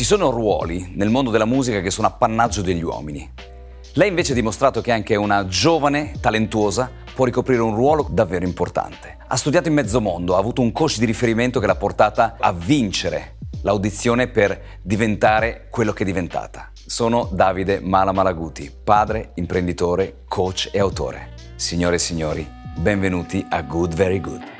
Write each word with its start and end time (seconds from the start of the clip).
Ci 0.00 0.06
sono 0.06 0.30
ruoli 0.30 0.94
nel 0.94 1.10
mondo 1.10 1.28
della 1.28 1.44
musica 1.44 1.82
che 1.82 1.90
sono 1.90 2.06
appannaggio 2.06 2.62
degli 2.62 2.82
uomini. 2.82 3.30
Lei 3.92 4.08
invece 4.08 4.32
ha 4.32 4.34
dimostrato 4.34 4.80
che 4.80 4.92
anche 4.92 5.14
una 5.14 5.46
giovane, 5.46 6.12
talentuosa, 6.22 6.90
può 7.14 7.26
ricoprire 7.26 7.60
un 7.60 7.74
ruolo 7.74 8.08
davvero 8.10 8.46
importante. 8.46 9.18
Ha 9.28 9.36
studiato 9.36 9.68
in 9.68 9.74
mezzo 9.74 10.00
mondo, 10.00 10.36
ha 10.36 10.38
avuto 10.38 10.62
un 10.62 10.72
coach 10.72 10.96
di 10.96 11.04
riferimento 11.04 11.60
che 11.60 11.66
l'ha 11.66 11.76
portata 11.76 12.36
a 12.40 12.50
vincere 12.50 13.36
l'audizione 13.60 14.28
per 14.28 14.78
diventare 14.80 15.66
quello 15.68 15.92
che 15.92 16.04
è 16.04 16.06
diventata. 16.06 16.70
Sono 16.72 17.28
Davide 17.30 17.80
Mala 17.80 18.12
Malaguti, 18.12 18.72
padre, 18.82 19.32
imprenditore, 19.34 20.22
coach 20.26 20.70
e 20.72 20.78
autore. 20.78 21.34
Signore 21.56 21.96
e 21.96 21.98
signori, 21.98 22.50
benvenuti 22.74 23.44
a 23.50 23.60
Good 23.60 23.92
Very 23.92 24.20
Good. 24.20 24.59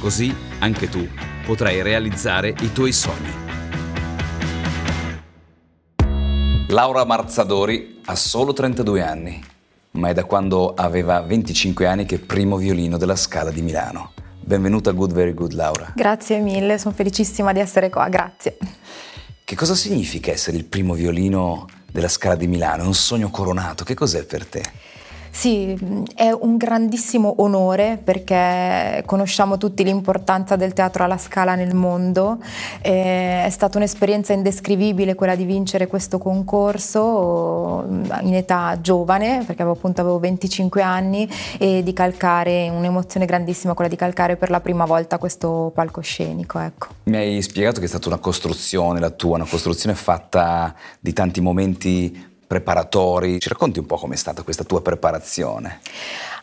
Così 0.00 0.34
anche 0.60 0.88
tu 0.88 1.06
potrai 1.44 1.82
realizzare 1.82 2.54
i 2.60 2.72
tuoi 2.72 2.90
sogni. 2.90 3.30
Laura 6.68 7.04
Marzadori 7.04 8.00
ha 8.06 8.16
solo 8.16 8.54
32 8.54 9.02
anni, 9.02 9.44
ma 9.92 10.08
è 10.08 10.14
da 10.14 10.24
quando 10.24 10.72
aveva 10.72 11.20
25 11.20 11.86
anni 11.86 12.06
che 12.06 12.14
è 12.14 12.18
primo 12.18 12.56
violino 12.56 12.96
della 12.96 13.14
Scala 13.14 13.50
di 13.50 13.60
Milano. 13.60 14.12
Benvenuta 14.40 14.88
a 14.88 14.94
Good 14.94 15.12
Very 15.12 15.34
Good 15.34 15.52
Laura. 15.52 15.92
Grazie 15.94 16.38
mille, 16.38 16.78
sono 16.78 16.94
felicissima 16.94 17.52
di 17.52 17.60
essere 17.60 17.90
qua, 17.90 18.08
grazie. 18.08 18.56
Che 19.44 19.54
cosa 19.54 19.74
significa 19.74 20.30
essere 20.30 20.56
il 20.56 20.64
primo 20.64 20.94
violino 20.94 21.66
della 21.92 22.08
Scala 22.08 22.36
di 22.36 22.46
Milano? 22.46 22.84
È 22.84 22.86
un 22.86 22.94
sogno 22.94 23.28
coronato, 23.28 23.84
che 23.84 23.92
cos'è 23.92 24.24
per 24.24 24.46
te? 24.46 24.62
Sì, 25.30 25.78
è 26.14 26.30
un 26.30 26.56
grandissimo 26.56 27.36
onore 27.38 27.98
perché 28.02 29.02
conosciamo 29.06 29.56
tutti 29.56 29.84
l'importanza 29.84 30.56
del 30.56 30.72
teatro 30.72 31.04
alla 31.04 31.18
scala 31.18 31.54
nel 31.54 31.74
mondo. 31.74 32.38
è 32.80 33.48
stata 33.50 33.78
un'esperienza 33.78 34.32
indescrivibile 34.32 35.14
quella 35.14 35.34
di 35.34 35.44
vincere 35.44 35.86
questo 35.86 36.18
concorso 36.18 37.84
in 38.22 38.34
età 38.34 38.78
giovane, 38.80 39.44
perché 39.46 39.62
avevo, 39.62 39.76
appunto 39.76 40.00
avevo 40.00 40.18
25 40.18 40.82
anni, 40.82 41.28
e 41.58 41.82
di 41.82 41.92
calcare, 41.92 42.68
un'emozione 42.68 43.26
grandissima 43.26 43.74
quella 43.74 43.90
di 43.90 43.96
calcare 43.96 44.36
per 44.36 44.50
la 44.50 44.60
prima 44.60 44.84
volta 44.84 45.18
questo 45.18 45.70
palcoscenico. 45.74 46.58
Ecco. 46.58 46.88
Mi 47.04 47.16
hai 47.16 47.42
spiegato 47.42 47.78
che 47.78 47.86
è 47.86 47.88
stata 47.88 48.08
una 48.08 48.18
costruzione 48.18 49.00
la 49.00 49.10
tua, 49.10 49.36
una 49.36 49.46
costruzione 49.46 49.94
fatta 49.94 50.74
di 50.98 51.12
tanti 51.12 51.40
momenti 51.40 52.28
preparatori. 52.50 53.38
Ci 53.38 53.48
racconti 53.48 53.78
un 53.78 53.86
po' 53.86 53.96
com'è 53.96 54.16
stata 54.16 54.42
questa 54.42 54.64
tua 54.64 54.82
preparazione? 54.82 55.78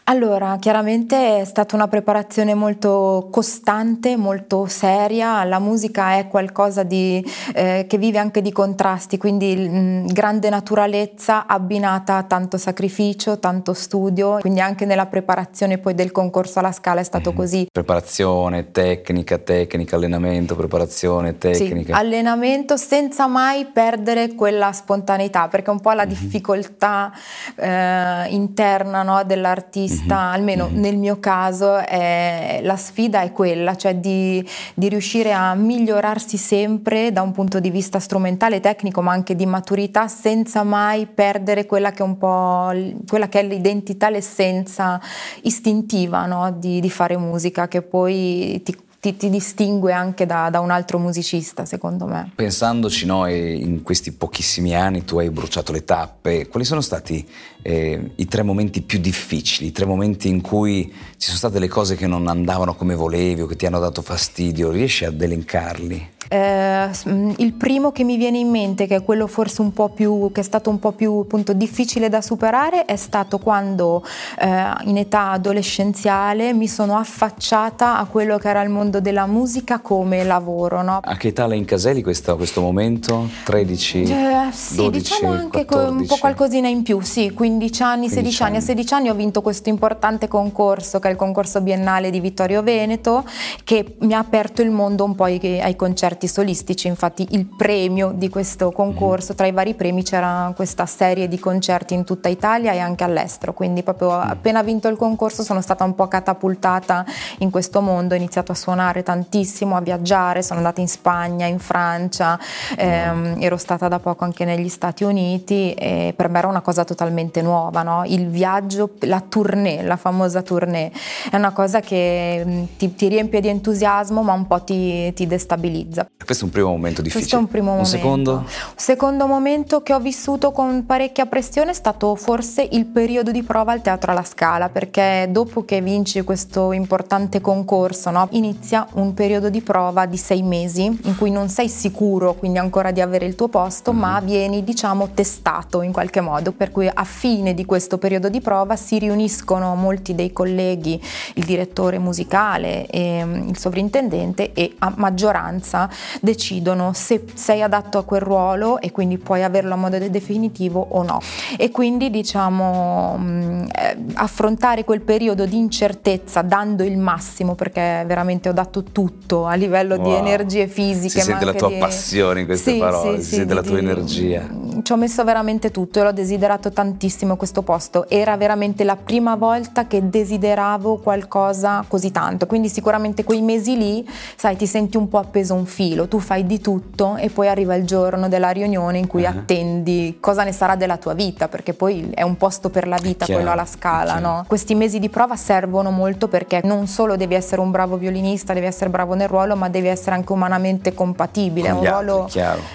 Allora, 0.10 0.56
chiaramente 0.58 1.42
è 1.42 1.44
stata 1.44 1.76
una 1.76 1.90
preparazione 1.90 2.54
molto 2.54 3.28
costante, 3.30 4.16
molto 4.16 4.66
seria. 4.66 5.44
La 5.44 5.60
musica 5.60 6.18
è 6.18 6.30
qualcosa 6.30 6.84
di, 6.84 7.22
eh, 7.54 7.86
che 7.90 7.98
vive 7.98 8.18
anche 8.18 8.42
di 8.42 8.54
contrasti, 8.54 9.18
quindi 9.18 9.54
mh, 9.58 10.14
grande 10.14 10.50
naturalezza 10.50 11.46
abbinata 11.46 12.16
a 12.16 12.24
tanto 12.24 12.58
sacrificio, 12.58 13.40
tanto 13.40 13.74
studio. 13.74 14.38
Quindi 14.40 14.62
anche 14.62 14.86
nella 14.86 15.08
preparazione 15.08 15.78
poi 15.78 15.94
del 15.94 16.14
concorso 16.14 16.60
alla 16.60 16.72
Scala 16.72 17.02
è 17.02 17.04
stato 17.04 17.34
mm. 17.34 17.36
così. 17.36 17.68
Preparazione, 17.70 18.72
tecnica, 18.72 19.38
tecnica, 19.40 19.98
allenamento, 19.98 20.56
preparazione, 20.56 21.38
tecnica. 21.38 21.94
Sì, 21.94 22.00
allenamento 22.00 22.78
senza 22.78 23.28
mai 23.28 23.66
perdere 23.66 24.36
quella 24.36 24.72
spontaneità, 24.72 25.50
perché 25.50 25.70
un 25.70 25.82
po' 25.82 25.92
la 25.92 26.06
mm. 26.06 26.10
difficoltà 26.10 27.12
eh, 27.58 28.28
interna 28.30 29.04
no, 29.04 29.22
dell'artista 29.26 29.96
vista, 29.98 30.16
mm-hmm. 30.16 30.34
almeno 30.34 30.68
mm-hmm. 30.68 30.80
nel 30.80 30.98
mio 30.98 31.20
caso, 31.20 31.78
è, 31.78 32.60
la 32.64 32.78
sfida 32.78 33.22
è 33.22 33.32
quella, 33.32 33.76
cioè 33.76 33.96
di, 33.96 34.46
di, 34.74 34.90
riuscire 34.90 35.34
a 35.34 35.54
migliorarsi 35.56 36.38
sempre 36.38 37.12
da 37.12 37.22
un 37.22 37.32
punto 37.32 37.60
di 37.60 37.70
vista 37.70 38.00
strumentale, 38.00 38.60
tecnico, 38.60 39.02
ma 39.02 39.12
anche 39.12 39.36
di 39.36 39.46
maturità, 39.46 40.08
senza 40.08 40.64
mai 40.64 41.08
perdere 41.08 41.66
quella 41.66 41.92
che 41.92 42.00
è 42.00 42.06
un 42.06 42.18
po' 42.18 42.72
quella 43.08 43.28
che 43.28 43.40
è 43.40 43.44
l'identità, 43.44 44.10
l'essenza 44.10 45.00
istintiva 45.42 46.26
no? 46.26 46.56
di, 46.58 46.80
di 46.80 46.90
fare 46.90 47.18
musica, 47.18 47.68
che 47.68 47.82
poi 47.82 48.62
ti 48.64 48.76
ti, 49.00 49.16
ti 49.16 49.30
distingue 49.30 49.94
anche 49.94 50.26
da, 50.26 50.50
da, 50.50 50.60
un 50.60 50.72
altro 50.72 50.98
musicista, 50.98 51.66
secondo 51.66 52.06
me. 52.06 52.32
Pensandoci 52.36 53.06
noi 53.06 53.62
in 53.62 53.84
questi 53.84 54.12
pochissimi 54.12 54.76
anni, 54.76 55.06
tu 55.06 55.20
hai 55.20 55.30
bruciato 55.30 55.72
le 55.72 55.84
tappe, 55.86 56.48
quali 56.48 56.66
sono 56.66 56.82
stati 56.82 57.26
eh, 57.62 58.12
i 58.16 58.26
tre 58.26 58.44
momenti 58.44 58.82
più 58.82 59.00
difficili, 59.00 59.70
i 59.70 59.72
tre 59.72 59.86
momenti 59.86 60.28
in 60.28 60.42
cui 60.42 60.92
ci 61.18 61.28
sono 61.28 61.38
state 61.38 61.60
le 61.60 61.68
cose 61.68 61.96
che 61.96 62.08
non 62.08 62.28
andavano 62.28 62.76
come 62.76 62.96
volevi 62.96 63.42
o 63.42 63.46
che 63.46 63.56
ti 63.56 63.66
hanno 63.66 63.80
dato 63.80 64.02
fastidio? 64.02 64.72
Riesci 64.72 65.06
ad 65.06 65.22
elencarli? 65.22 66.16
Eh, 66.30 66.90
il 67.38 67.54
primo 67.54 67.92
che 67.92 68.04
mi 68.04 68.18
viene 68.18 68.38
in 68.38 68.50
mente, 68.50 68.86
che 68.86 68.96
è 68.96 69.04
quello 69.04 69.28
forse 69.28 69.62
un 69.62 69.72
po' 69.72 69.90
più, 69.90 70.30
che 70.34 70.42
è 70.42 70.44
stato 70.44 70.70
un 70.70 70.80
po' 70.80 70.92
più 70.92 71.20
appunto, 71.20 71.54
difficile 71.54 72.10
da 72.10 72.22
superare, 72.22 72.86
è 72.86 72.96
stato 72.96 73.40
quando 73.40 74.04
eh, 74.40 74.74
in 74.86 74.98
età 74.98 75.32
adolescenziale 75.32 76.54
mi 76.54 76.68
sono 76.68 76.98
affacciata 76.98 77.98
a 77.98 78.06
quello 78.06 78.38
che 78.38 78.50
era 78.50 78.62
il 78.62 78.70
mondo 78.70 79.00
della 79.00 79.26
musica 79.26 79.80
come 79.80 80.24
lavoro. 80.24 80.82
No? 80.82 81.00
A 81.02 81.16
che 81.16 81.30
età 81.30 81.48
lei 81.48 81.60
incaselli 81.60 82.04
questo, 82.04 82.36
questo 82.36 82.62
momento? 82.62 83.30
13? 83.46 84.02
Eh, 84.02 84.52
sì, 84.52 84.76
12, 84.76 84.92
diciamo 84.92 85.32
anche 85.32 85.66
14. 85.66 86.02
un 86.02 86.06
po' 86.08 86.18
qualcosina 86.18 86.68
in 86.68 86.84
più, 86.84 87.00
sì, 87.02 87.32
15 87.32 87.84
anni, 87.84 88.10
16 88.10 88.44
anni. 88.44 88.58
A 88.58 88.62
16 88.62 88.94
anni 88.94 89.10
ho 89.10 89.16
vinto 89.16 89.42
questo 89.42 89.70
importante 89.70 90.28
concorso, 90.28 91.00
che 91.00 91.08
è 91.08 91.12
il 91.12 91.18
concorso 91.18 91.62
biennale 91.62 92.10
di 92.10 92.20
Vittorio 92.20 92.62
Veneto, 92.64 93.24
che 93.64 93.96
mi 94.00 94.14
ha 94.14 94.20
aperto 94.20 94.62
il 94.62 94.72
mondo 94.72 95.04
un 95.06 95.16
po' 95.16 95.24
ai, 95.24 95.40
ai 95.62 95.76
concerti 95.76 96.17
concerti 96.18 96.28
solistici, 96.28 96.88
infatti 96.88 97.28
il 97.32 97.46
premio 97.46 98.12
di 98.14 98.30
questo 98.30 98.72
concorso, 98.72 99.36
tra 99.36 99.46
i 99.46 99.52
vari 99.52 99.76
premi 99.76 100.04
c'era 100.04 100.52
questa 100.56 100.86
serie 100.88 101.28
di 101.28 101.38
concerti 101.38 101.94
in 101.94 102.04
tutta 102.04 102.28
Italia 102.28 102.74
e 102.74 102.80
anche 102.80 103.04
all'estero, 103.04 103.54
quindi 103.54 103.84
proprio 103.84 104.12
appena 104.12 104.64
vinto 104.64 104.88
il 104.88 104.98
concorso 104.98 105.44
sono 105.44 105.62
stata 105.62 105.84
un 105.84 105.94
po' 105.94 106.08
catapultata 106.08 107.06
in 107.40 107.52
questo 107.52 107.82
mondo, 107.82 108.16
ho 108.16 108.18
iniziato 108.18 108.52
a 108.52 108.56
suonare 108.56 109.04
tantissimo, 109.04 109.76
a 109.76 109.82
viaggiare, 109.82 110.42
sono 110.42 110.60
andata 110.60 110.82
in 110.82 110.88
Spagna, 110.88 111.46
in 111.46 111.60
Francia, 111.60 112.40
ehm, 112.76 113.38
ero 113.40 113.58
stata 113.58 113.88
da 113.88 114.00
poco 114.00 114.24
anche 114.24 114.44
negli 114.46 114.70
Stati 114.70 115.04
Uniti 115.04 115.74
e 115.74 116.14
per 116.16 116.30
me 116.30 116.40
era 116.40 116.48
una 116.48 116.62
cosa 116.62 116.84
totalmente 116.84 117.42
nuova, 117.42 117.84
no? 117.84 118.04
il 118.06 118.28
viaggio, 118.28 118.92
la 119.02 119.22
tournée, 119.22 119.84
la 119.84 119.98
famosa 119.98 120.42
tournée, 120.42 120.92
è 121.30 121.36
una 121.36 121.52
cosa 121.52 121.80
che 121.80 122.44
mm, 122.44 122.64
ti, 122.78 122.96
ti 122.96 123.08
riempie 123.08 123.42
di 123.42 123.50
entusiasmo 123.50 124.24
ma 124.24 124.34
un 124.34 124.48
po' 124.48 124.64
ti, 124.64 125.14
ti 125.14 125.28
destabilizza. 125.28 126.07
Questo 126.28 126.44
è 126.44 126.48
un 126.48 126.54
primo 126.54 126.70
momento 126.72 127.02
difficile. 127.02 127.22
Questo 127.22 127.38
è 127.38 127.40
un 127.40 127.48
primo 127.48 127.70
momento. 127.70 127.90
Un 127.90 127.98
secondo? 127.98 128.32
Un 128.34 128.46
secondo 128.76 129.28
momento 129.28 129.82
che 129.82 129.94
ho 129.94 130.00
vissuto 130.00 130.52
con 130.52 130.86
parecchia 130.86 131.26
pressione 131.26 131.72
è 131.72 131.74
stato 131.74 132.16
forse 132.16 132.68
il 132.70 132.86
periodo 132.86 133.32
di 133.32 133.44
prova 133.44 133.72
al 133.72 133.82
Teatro 133.82 134.12
alla 134.12 134.26
Scala, 134.26 134.68
perché 134.68 135.30
dopo 135.32 135.64
che 135.64 135.80
vinci 135.80 136.22
questo 136.24 136.74
importante 136.74 137.40
concorso, 137.40 138.10
no, 138.10 138.28
inizia 138.32 138.86
un 138.96 139.14
periodo 139.14 139.50
di 139.50 139.62
prova 139.62 140.06
di 140.06 140.18
sei 140.18 140.42
mesi 140.42 140.84
in 140.84 141.16
cui 141.16 141.32
non 141.32 141.48
sei 141.48 141.70
sicuro 141.70 142.34
quindi 142.34 142.58
ancora 142.58 142.92
di 142.92 143.00
avere 143.00 143.26
il 143.26 143.36
tuo 143.36 143.48
posto, 143.48 143.94
mm-hmm. 143.94 144.02
ma 144.02 144.20
vieni 144.20 144.64
diciamo 144.66 145.12
testato 145.14 145.82
in 145.82 145.94
qualche 145.94 146.20
modo, 146.20 146.52
per 146.52 146.72
cui 146.72 146.90
a 146.94 147.04
fine 147.06 147.54
di 147.54 147.64
questo 147.64 147.98
periodo 147.98 148.28
di 148.28 148.42
prova 148.42 148.76
si 148.76 149.00
riuniscono 149.00 149.76
molti 149.76 150.14
dei 150.14 150.34
colleghi, 150.34 151.02
il 151.36 151.46
direttore 151.46 152.00
musicale 152.00 152.86
e 152.88 153.24
mm, 153.24 153.48
il 153.48 153.58
sovrintendente 153.58 154.52
e 154.52 154.76
a 154.80 154.92
maggioranza 154.98 155.90
decidono 156.22 156.92
se 156.94 157.24
sei 157.34 157.62
adatto 157.62 157.98
a 157.98 158.04
quel 158.04 158.22
ruolo 158.22 158.80
e 158.80 158.92
quindi 158.92 159.18
puoi 159.18 159.44
averlo 159.44 159.74
a 159.74 159.78
modo 159.78 159.98
definitivo 159.98 160.86
o 160.90 161.04
no. 161.04 161.20
E 161.58 161.72
quindi 161.72 162.10
diciamo 162.10 163.18
mm, 163.18 163.62
eh, 163.74 163.98
affrontare 164.16 164.84
quel 164.84 165.02
periodo 165.02 165.46
di 165.46 165.58
incertezza 165.58 166.42
dando 166.42 166.84
il 166.84 166.98
massimo 166.98 167.56
perché 167.56 168.04
veramente 168.06 168.50
ho 168.50 168.54
dato 168.54 168.84
tutto 168.84 169.46
a 169.46 169.56
livello 169.56 169.96
wow. 169.96 170.04
di 170.04 170.14
energie 170.14 170.68
fisiche. 170.68 171.20
Si 171.20 171.26
sente 171.26 171.46
la 171.46 171.54
tua 171.54 171.70
di... 171.70 171.78
passione 171.78 172.42
in 172.42 172.46
queste 172.46 172.74
sì, 172.74 172.78
parole, 172.80 173.18
sì, 173.18 173.24
si 173.24 173.30
sì, 173.30 173.36
sente 173.36 173.54
di, 173.54 173.54
la 173.54 173.62
tua 173.62 173.78
energia. 173.78 174.48
Ci 174.82 174.92
ho 174.92 174.96
messo 174.96 175.24
veramente 175.24 175.72
tutto 175.72 176.00
e 176.00 176.04
l'ho 176.04 176.12
desiderato 176.12 176.72
tantissimo 176.72 177.36
questo 177.36 177.62
posto. 177.62 178.08
Era 178.10 178.38
veramente 178.38 178.84
la 178.84 178.96
prima 178.96 179.36
volta 179.36 179.88
che 179.88 180.10
desideravo 180.10 180.98
qualcosa 180.98 181.84
così 181.88 182.12
tanto, 182.12 182.46
quindi 182.46 182.70
sicuramente 182.70 183.24
quei 183.24 183.42
mesi 183.42 183.78
lì, 183.78 184.08
sai, 184.36 184.56
ti 184.56 184.68
senti 184.68 184.98
un 184.98 185.08
po' 185.08 185.18
appeso 185.18 185.54
un 185.54 185.66
filo, 185.66 185.87
tu 186.08 186.20
fai 186.20 186.46
di 186.46 186.60
tutto 186.60 187.16
e 187.16 187.30
poi 187.30 187.48
arriva 187.48 187.76
il 187.76 187.86
giorno 187.86 188.28
della 188.28 188.50
riunione 188.50 188.98
in 188.98 189.08
cui 189.08 189.24
uh-huh. 189.24 189.30
attendi 189.30 190.18
cosa 190.20 190.44
ne 190.44 190.52
sarà 190.52 190.76
della 190.76 190.98
tua 190.98 191.14
vita, 191.14 191.48
perché 191.48 191.74
poi 191.74 192.10
è 192.14 192.22
un 192.22 192.38
posto 192.38 192.70
per 192.70 192.88
la 192.88 192.98
vita 192.98 193.26
chiaro, 193.26 193.42
quello 193.42 193.54
alla 193.54 193.66
scala, 193.66 194.20
no? 194.20 194.44
Questi 194.48 194.76
mesi 194.76 195.00
di 195.00 195.10
prova 195.10 195.36
servono 195.36 195.92
molto 195.92 196.28
perché 196.28 196.62
non 196.64 196.88
solo 196.88 197.16
devi 197.16 197.36
essere 197.36 197.62
un 197.62 197.72
bravo 197.72 197.98
violinista, 197.98 198.54
devi 198.54 198.66
essere 198.66 198.90
bravo 198.90 199.14
nel 199.14 199.28
ruolo, 199.28 199.56
ma 199.56 199.70
devi 199.70 199.88
essere 199.88 200.16
anche 200.16 200.32
umanamente 200.32 200.94
compatibile, 200.94 201.70
è 201.70 201.72
un, 201.72 201.86
ruolo, 201.86 202.30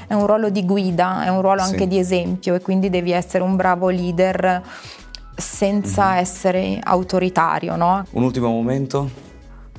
è 0.06 0.14
un, 0.14 0.26
ruolo, 0.26 0.50
di 0.50 0.64
guida, 0.64 1.24
è 1.24 1.28
un 1.28 1.40
ruolo 1.40 1.62
sì. 1.62 1.72
anche 1.72 1.88
di 1.88 1.98
esempio 1.98 2.54
e 2.54 2.60
quindi 2.60 2.90
devi 2.90 3.12
essere 3.12 3.42
un 3.42 3.56
bravo 3.56 3.88
leader 3.88 4.62
senza 5.34 6.10
mm-hmm. 6.10 6.18
essere 6.18 6.78
autoritario, 6.82 7.76
no? 7.76 8.04
Un 8.10 8.22
ultimo 8.22 8.48
momento? 8.48 9.30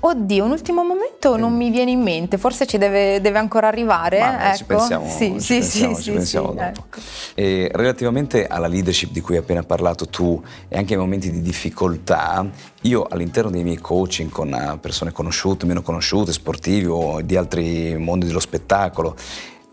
Oddio, 0.06 0.44
un 0.44 0.52
ultimo 0.52 0.84
momento 0.84 1.38
non 1.38 1.56
mi 1.56 1.70
viene 1.70 1.92
in 1.92 2.02
mente, 2.02 2.38
forse 2.38 2.66
ci 2.66 2.78
deve, 2.78 3.22
deve 3.22 3.38
ancora 3.38 3.70
arrivare. 3.70 4.20
Ma 4.20 4.48
ecco. 4.48 4.58
ci 4.58 4.64
pensiamo, 4.66 5.08
sì, 5.08 5.34
ci 5.36 5.40
sì, 5.40 5.54
pensiamo, 5.60 5.96
sì, 5.96 6.02
ci 6.02 6.12
pensiamo 6.12 6.50
sì, 6.50 6.56
dopo. 6.56 6.64
Ecco. 6.66 7.78
Relativamente 7.78 8.46
alla 8.46 8.68
leadership 8.68 9.12
di 9.12 9.22
cui 9.22 9.36
hai 9.36 9.42
appena 9.42 9.64
parlato 9.64 10.08
tu 10.08 10.44
e 10.68 10.78
anche 10.78 10.96
ai 10.96 11.00
momenti 11.00 11.32
di 11.32 11.42
difficoltà, 11.42 12.46
io 12.82 13.08
all'interno 13.10 13.50
dei 13.50 13.64
miei 13.64 13.78
coaching 13.78 14.30
con 14.30 14.78
persone 14.82 15.14
conosciute, 15.14 15.66
meno 15.66 15.82
conosciute, 15.82 16.34
sportivi 16.34 16.86
o 16.86 17.22
di 17.22 17.38
altri 17.38 17.96
mondi 17.98 18.26
dello 18.26 18.42
spettacolo, 18.42 19.16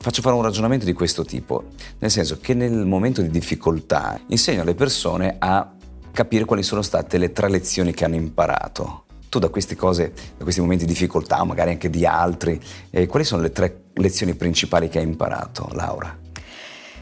Faccio 0.02 0.22
fare 0.22 0.34
un 0.34 0.40
ragionamento 0.40 0.86
di 0.86 0.94
questo 0.94 1.26
tipo, 1.26 1.64
nel 1.98 2.10
senso 2.10 2.38
che 2.40 2.54
nel 2.54 2.86
momento 2.86 3.20
di 3.20 3.28
difficoltà 3.28 4.18
insegno 4.28 4.62
alle 4.62 4.74
persone 4.74 5.36
a 5.38 5.72
capire 6.10 6.46
quali 6.46 6.62
sono 6.62 6.80
state 6.80 7.18
le 7.18 7.32
tre 7.32 7.50
lezioni 7.50 7.92
che 7.92 8.06
hanno 8.06 8.14
imparato. 8.14 9.04
Tu 9.30 9.38
da 9.38 9.48
queste 9.48 9.76
cose, 9.76 10.12
da 10.36 10.42
questi 10.42 10.60
momenti 10.60 10.84
di 10.84 10.92
difficoltà, 10.92 11.42
magari 11.44 11.70
anche 11.70 11.88
di 11.88 12.04
altri, 12.04 12.60
eh, 12.90 13.06
quali 13.06 13.24
sono 13.24 13.40
le 13.40 13.52
tre 13.52 13.84
lezioni 13.94 14.34
principali 14.34 14.88
che 14.88 14.98
hai 14.98 15.04
imparato, 15.04 15.70
Laura? 15.72 16.19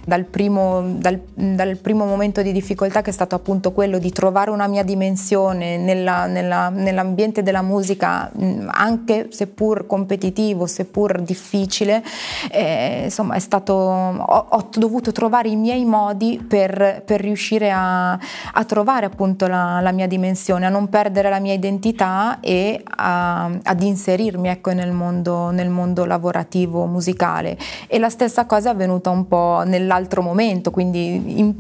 Dal 0.09 0.25
primo, 0.25 0.95
dal, 0.97 1.21
dal 1.35 1.77
primo, 1.77 2.07
momento 2.07 2.41
di 2.41 2.51
difficoltà 2.51 3.03
che 3.03 3.11
è 3.11 3.13
stato 3.13 3.35
appunto 3.35 3.73
quello 3.73 3.99
di 3.99 4.11
trovare 4.11 4.51
una 4.51 4.67
mia 4.67 4.83
dimensione 4.83 5.77
nella, 5.77 6.25
nella, 6.25 6.71
nell'ambiente 6.71 7.43
della 7.43 7.61
musica, 7.61 8.31
anche 8.69 9.29
seppur 9.31 9.87
competitivo, 9.87 10.65
seppur 10.65 11.21
difficile, 11.21 12.03
eh, 12.51 13.03
insomma 13.05 13.39
stato, 13.39 13.75
ho, 13.75 14.47
ho, 14.49 14.69
dovuto 14.73 15.13
trovare 15.13 15.51
i 15.51 15.57
miei 15.57 15.85
modi 15.85 16.43
per, 16.47 17.03
per 17.05 17.21
riuscire 17.21 17.71
a, 17.71 18.13
a, 18.13 18.65
trovare 18.65 19.05
appunto 19.05 19.47
la, 19.47 19.81
la, 19.83 19.93
mia 19.93 20.07
dimensione, 20.07 20.65
a 20.65 20.71
non 20.71 20.89
perdere 20.89 21.29
la 21.29 21.39
mia 21.39 21.53
identità 21.53 22.39
e 22.41 22.83
a, 22.83 23.51
ad 23.63 23.83
inserirmi 23.83 24.49
ecco, 24.49 24.73
nel, 24.73 24.93
mondo, 24.93 25.51
nel 25.51 25.69
mondo 25.69 26.07
lavorativo 26.07 26.87
musicale. 26.87 27.59
E 27.87 27.99
la 27.99 28.09
stessa 28.09 28.47
cosa 28.47 28.71
è 28.71 28.73
avvenuta 28.73 29.11
un 29.11 29.29
po' 29.29 29.65
nell'altro 29.67 29.97
altro 29.99 30.23
momento, 30.23 30.71
quindi 30.71 31.39
in, 31.39 31.55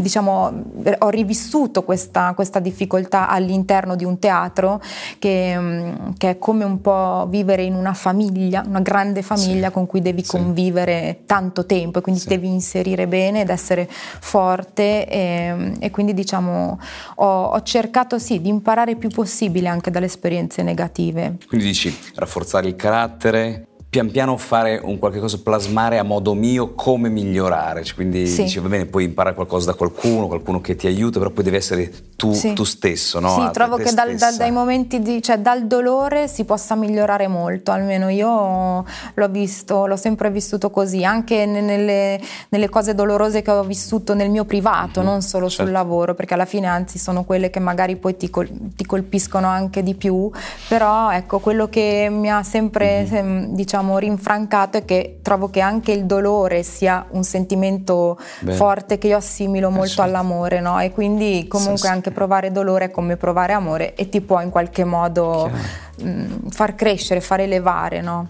diciamo, 0.00 0.64
ho 0.98 1.08
rivissuto 1.08 1.82
questa, 1.82 2.32
questa, 2.34 2.58
difficoltà 2.58 3.28
all'interno 3.28 3.96
di 3.96 4.04
un 4.04 4.18
teatro 4.18 4.80
che, 5.18 5.54
mm, 5.58 6.12
che, 6.16 6.30
è 6.30 6.38
come 6.38 6.64
un 6.64 6.80
po' 6.80 7.26
vivere 7.28 7.62
in 7.62 7.74
una 7.74 7.92
famiglia, 7.92 8.64
una 8.66 8.80
grande 8.80 9.22
famiglia 9.22 9.68
sì. 9.68 9.72
con 9.72 9.86
cui 9.86 10.00
devi 10.00 10.22
sì. 10.22 10.30
convivere 10.30 11.22
tanto 11.26 11.66
tempo 11.66 11.98
e 11.98 12.02
quindi 12.02 12.20
sì. 12.20 12.28
devi 12.28 12.48
inserire 12.48 13.06
bene 13.06 13.42
ed 13.42 13.50
essere 13.50 13.88
forte 13.88 15.06
e, 15.06 15.72
e 15.78 15.90
quindi 15.90 16.14
diciamo 16.14 16.78
ho, 17.16 17.44
ho 17.44 17.62
cercato 17.62 18.18
sì 18.18 18.40
di 18.40 18.48
imparare 18.48 18.92
il 18.92 18.96
più 18.96 19.08
possibile 19.08 19.68
anche 19.68 19.90
dalle 19.90 20.06
esperienze 20.06 20.62
negative. 20.62 21.36
Quindi 21.46 21.66
dici 21.66 21.94
rafforzare 22.14 22.68
il 22.68 22.76
carattere, 22.76 23.66
pian 23.92 24.10
piano 24.10 24.38
fare 24.38 24.80
un 24.82 24.98
qualche 24.98 25.18
cosa, 25.18 25.38
plasmare 25.42 25.98
a 25.98 26.02
modo 26.02 26.32
mio 26.32 26.72
come 26.72 27.10
migliorare, 27.10 27.84
cioè, 27.84 27.94
quindi 27.94 28.26
sì. 28.26 28.44
dici 28.44 28.58
va 28.58 28.68
bene, 28.68 28.86
puoi 28.86 29.04
imparare 29.04 29.34
qualcosa 29.34 29.66
da 29.66 29.74
qualcuno, 29.76 30.28
qualcuno 30.28 30.62
che 30.62 30.76
ti 30.76 30.86
aiuta, 30.86 31.18
però 31.18 31.28
poi 31.28 31.44
devi 31.44 31.56
essere 31.56 31.92
tu, 32.16 32.32
sì. 32.32 32.54
tu 32.54 32.64
stesso, 32.64 33.20
no? 33.20 33.34
Sì, 33.34 33.40
ah, 33.40 33.50
trovo 33.50 33.76
che 33.76 33.92
dal, 33.92 34.14
dal, 34.14 34.34
dai 34.36 34.50
momenti 34.50 35.00
di, 35.00 35.20
cioè 35.20 35.40
dal 35.40 35.66
dolore 35.66 36.26
si 36.26 36.44
possa 36.44 36.74
migliorare 36.74 37.28
molto, 37.28 37.70
almeno 37.70 38.08
io 38.08 38.82
l'ho 39.12 39.28
visto, 39.28 39.84
l'ho 39.84 39.96
sempre 39.96 40.30
vissuto 40.30 40.70
così, 40.70 41.04
anche 41.04 41.44
nelle, 41.44 42.18
nelle 42.48 42.68
cose 42.70 42.94
dolorose 42.94 43.42
che 43.42 43.50
ho 43.50 43.62
vissuto 43.62 44.14
nel 44.14 44.30
mio 44.30 44.46
privato, 44.46 45.00
mm-hmm. 45.00 45.08
non 45.10 45.20
solo 45.20 45.50
certo. 45.50 45.64
sul 45.64 45.72
lavoro, 45.72 46.14
perché 46.14 46.32
alla 46.32 46.46
fine 46.46 46.66
anzi 46.66 46.98
sono 46.98 47.24
quelle 47.24 47.50
che 47.50 47.60
magari 47.60 47.96
poi 47.96 48.16
ti, 48.16 48.30
col, 48.30 48.48
ti 48.74 48.86
colpiscono 48.86 49.48
anche 49.48 49.82
di 49.82 49.94
più, 49.94 50.30
però 50.66 51.10
ecco, 51.10 51.40
quello 51.40 51.68
che 51.68 52.08
mi 52.10 52.30
ha 52.30 52.42
sempre, 52.42 53.06
mm-hmm. 53.06 53.52
diciamo, 53.52 53.81
diciamo 53.82 53.98
rinfrancato 53.98 54.78
è 54.78 54.84
che 54.84 55.18
trovo 55.22 55.50
che 55.50 55.60
anche 55.60 55.92
il 55.92 56.06
dolore 56.06 56.62
sia 56.62 57.06
un 57.10 57.24
sentimento 57.24 58.16
Beh. 58.40 58.52
forte 58.52 58.96
che 58.96 59.08
io 59.08 59.16
assimilo 59.16 59.70
molto 59.70 59.88
certo. 59.88 60.02
all'amore, 60.02 60.60
no? 60.60 60.80
E 60.80 60.92
quindi 60.92 61.46
comunque 61.48 61.76
sì, 61.76 61.86
sì. 61.86 61.92
anche 61.92 62.10
provare 62.12 62.52
dolore 62.52 62.86
è 62.86 62.90
come 62.90 63.16
provare 63.16 63.52
amore 63.52 63.94
e 63.94 64.08
ti 64.08 64.20
può 64.20 64.40
in 64.40 64.50
qualche 64.50 64.84
modo 64.84 65.50
mh, 65.96 66.48
far 66.50 66.74
crescere, 66.74 67.20
far 67.20 67.40
elevare, 67.40 68.00
no? 68.00 68.28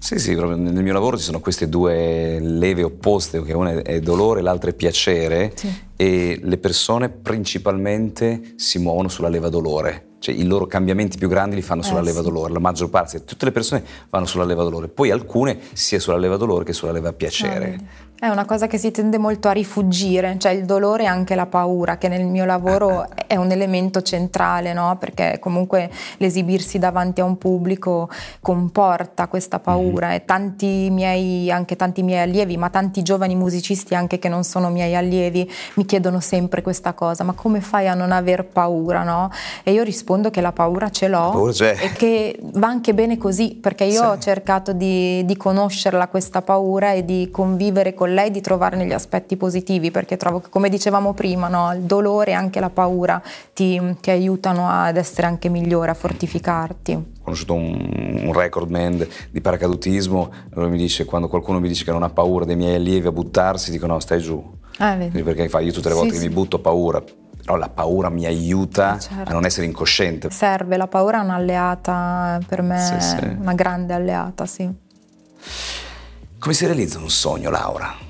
Sì, 0.00 0.18
sì, 0.18 0.34
nel 0.34 0.82
mio 0.82 0.92
lavoro 0.92 1.16
ci 1.16 1.24
sono 1.24 1.40
queste 1.40 1.68
due 1.68 2.38
leve 2.40 2.84
opposte, 2.84 3.42
che 3.42 3.52
una 3.52 3.82
è 3.82 3.98
dolore, 4.00 4.42
l'altra 4.42 4.70
è 4.70 4.72
piacere 4.72 5.52
sì. 5.54 5.72
e 5.96 6.38
le 6.40 6.58
persone 6.58 7.08
principalmente 7.08 8.54
si 8.56 8.78
muovono 8.78 9.08
sulla 9.08 9.28
leva 9.28 9.48
dolore 9.48 10.07
cioè 10.18 10.34
i 10.34 10.44
loro 10.44 10.66
cambiamenti 10.66 11.18
più 11.18 11.28
grandi 11.28 11.54
li 11.54 11.62
fanno 11.62 11.82
sulla 11.82 12.00
eh, 12.00 12.04
leva 12.04 12.22
dolore, 12.22 12.52
la 12.52 12.58
maggior 12.58 12.90
parte, 12.90 13.24
tutte 13.24 13.44
le 13.44 13.52
persone 13.52 13.84
vanno 14.10 14.26
sulla 14.26 14.44
leva 14.44 14.62
dolore, 14.62 14.88
poi 14.88 15.10
alcune 15.10 15.58
sia 15.72 16.00
sulla 16.00 16.16
leva 16.16 16.36
dolore 16.36 16.64
che 16.64 16.72
sulla 16.72 16.92
leva 16.92 17.12
piacere. 17.12 17.78
Ah, 17.80 18.06
è 18.20 18.26
una 18.26 18.46
cosa 18.46 18.66
che 18.66 18.78
si 18.78 18.90
tende 18.90 19.16
molto 19.16 19.46
a 19.46 19.52
rifugire, 19.52 20.34
cioè 20.38 20.50
il 20.50 20.64
dolore 20.64 21.04
e 21.04 21.06
anche 21.06 21.36
la 21.36 21.46
paura, 21.46 21.98
che 21.98 22.08
nel 22.08 22.26
mio 22.26 22.44
lavoro 22.44 22.98
ah, 22.98 23.08
ah. 23.14 23.26
è 23.28 23.36
un 23.36 23.52
elemento 23.52 24.02
centrale, 24.02 24.72
no? 24.72 24.96
perché 24.98 25.38
comunque 25.40 25.88
l'esibirsi 26.16 26.80
davanti 26.80 27.20
a 27.20 27.24
un 27.24 27.38
pubblico 27.38 28.10
comporta 28.40 29.28
questa 29.28 29.60
paura 29.60 30.08
mm. 30.08 30.12
e 30.12 30.24
tanti 30.24 30.88
miei, 30.90 31.48
anche 31.52 31.76
tanti 31.76 32.02
miei 32.02 32.22
allievi, 32.22 32.56
ma 32.56 32.70
tanti 32.70 33.02
giovani 33.02 33.36
musicisti 33.36 33.94
anche 33.94 34.18
che 34.18 34.28
non 34.28 34.42
sono 34.42 34.68
miei 34.68 34.96
allievi, 34.96 35.48
mi 35.74 35.84
chiedono 35.84 36.18
sempre 36.18 36.60
questa 36.60 36.94
cosa, 36.94 37.22
ma 37.22 37.34
come 37.34 37.60
fai 37.60 37.86
a 37.86 37.94
non 37.94 38.10
aver 38.10 38.46
paura? 38.46 39.04
No? 39.04 39.30
E 39.62 39.70
io 39.70 39.84
rispondo 39.84 40.06
che 40.30 40.40
la 40.40 40.52
paura 40.52 40.88
ce 40.88 41.06
l'ho 41.06 41.52
e 41.52 41.92
che 41.92 42.38
va 42.54 42.66
anche 42.66 42.94
bene 42.94 43.18
così, 43.18 43.58
perché 43.60 43.84
io 43.84 44.00
sì. 44.00 44.04
ho 44.04 44.18
cercato 44.18 44.72
di, 44.72 45.22
di 45.26 45.36
conoscerla 45.36 46.08
questa 46.08 46.40
paura 46.40 46.92
e 46.92 47.04
di 47.04 47.28
convivere 47.30 47.92
con 47.92 48.14
lei 48.14 48.30
di 48.30 48.40
trovarne 48.40 48.86
gli 48.86 48.92
aspetti 48.92 49.36
positivi, 49.36 49.90
perché 49.90 50.16
trovo 50.16 50.40
che, 50.40 50.48
come 50.48 50.70
dicevamo 50.70 51.12
prima, 51.12 51.48
no, 51.48 51.74
il 51.74 51.82
dolore 51.82 52.30
e 52.30 52.34
anche 52.34 52.58
la 52.58 52.70
paura 52.70 53.20
ti, 53.52 53.78
ti, 54.00 54.10
aiutano 54.10 54.68
ad 54.68 54.96
essere 54.96 55.26
anche 55.26 55.50
migliore, 55.50 55.90
a 55.90 55.94
fortificarti. 55.94 56.92
Ho 56.92 57.04
conosciuto 57.22 57.52
un, 57.52 58.22
un 58.24 58.32
record 58.32 58.70
man 58.70 59.06
di 59.30 59.40
paracadutismo, 59.42 60.30
allora 60.54 60.70
mi 60.70 60.78
dice, 60.78 61.04
quando 61.04 61.28
qualcuno 61.28 61.60
mi 61.60 61.68
dice 61.68 61.84
che 61.84 61.90
non 61.92 62.02
ha 62.02 62.08
paura 62.08 62.46
dei 62.46 62.56
miei 62.56 62.76
allievi 62.76 63.06
a 63.08 63.12
buttarsi, 63.12 63.70
dico 63.70 63.86
no, 63.86 64.00
stai 64.00 64.20
giù. 64.20 64.42
Ah, 64.78 64.94
perché 64.94 65.48
io 65.60 65.72
tutte 65.72 65.88
le 65.88 65.94
volte 65.94 66.14
sì, 66.14 66.20
che 66.20 66.22
sì. 66.22 66.28
mi 66.28 66.34
butto 66.34 66.56
ho 66.56 66.60
paura, 66.60 67.02
però 67.48 67.56
la 67.56 67.70
paura 67.70 68.10
mi 68.10 68.26
aiuta 68.26 68.98
certo. 68.98 69.30
a 69.30 69.32
non 69.32 69.46
essere 69.46 69.64
incosciente. 69.64 70.30
Serve, 70.30 70.76
la 70.76 70.86
paura 70.86 71.22
è 71.22 71.24
un'alleata 71.24 72.40
per 72.46 72.60
me, 72.60 72.78
sì, 72.78 73.00
sì. 73.00 73.36
una 73.38 73.54
grande 73.54 73.94
alleata, 73.94 74.44
sì. 74.44 74.70
Come 76.38 76.54
si 76.54 76.66
realizza 76.66 76.98
un 76.98 77.08
sogno, 77.08 77.48
Laura? 77.48 78.07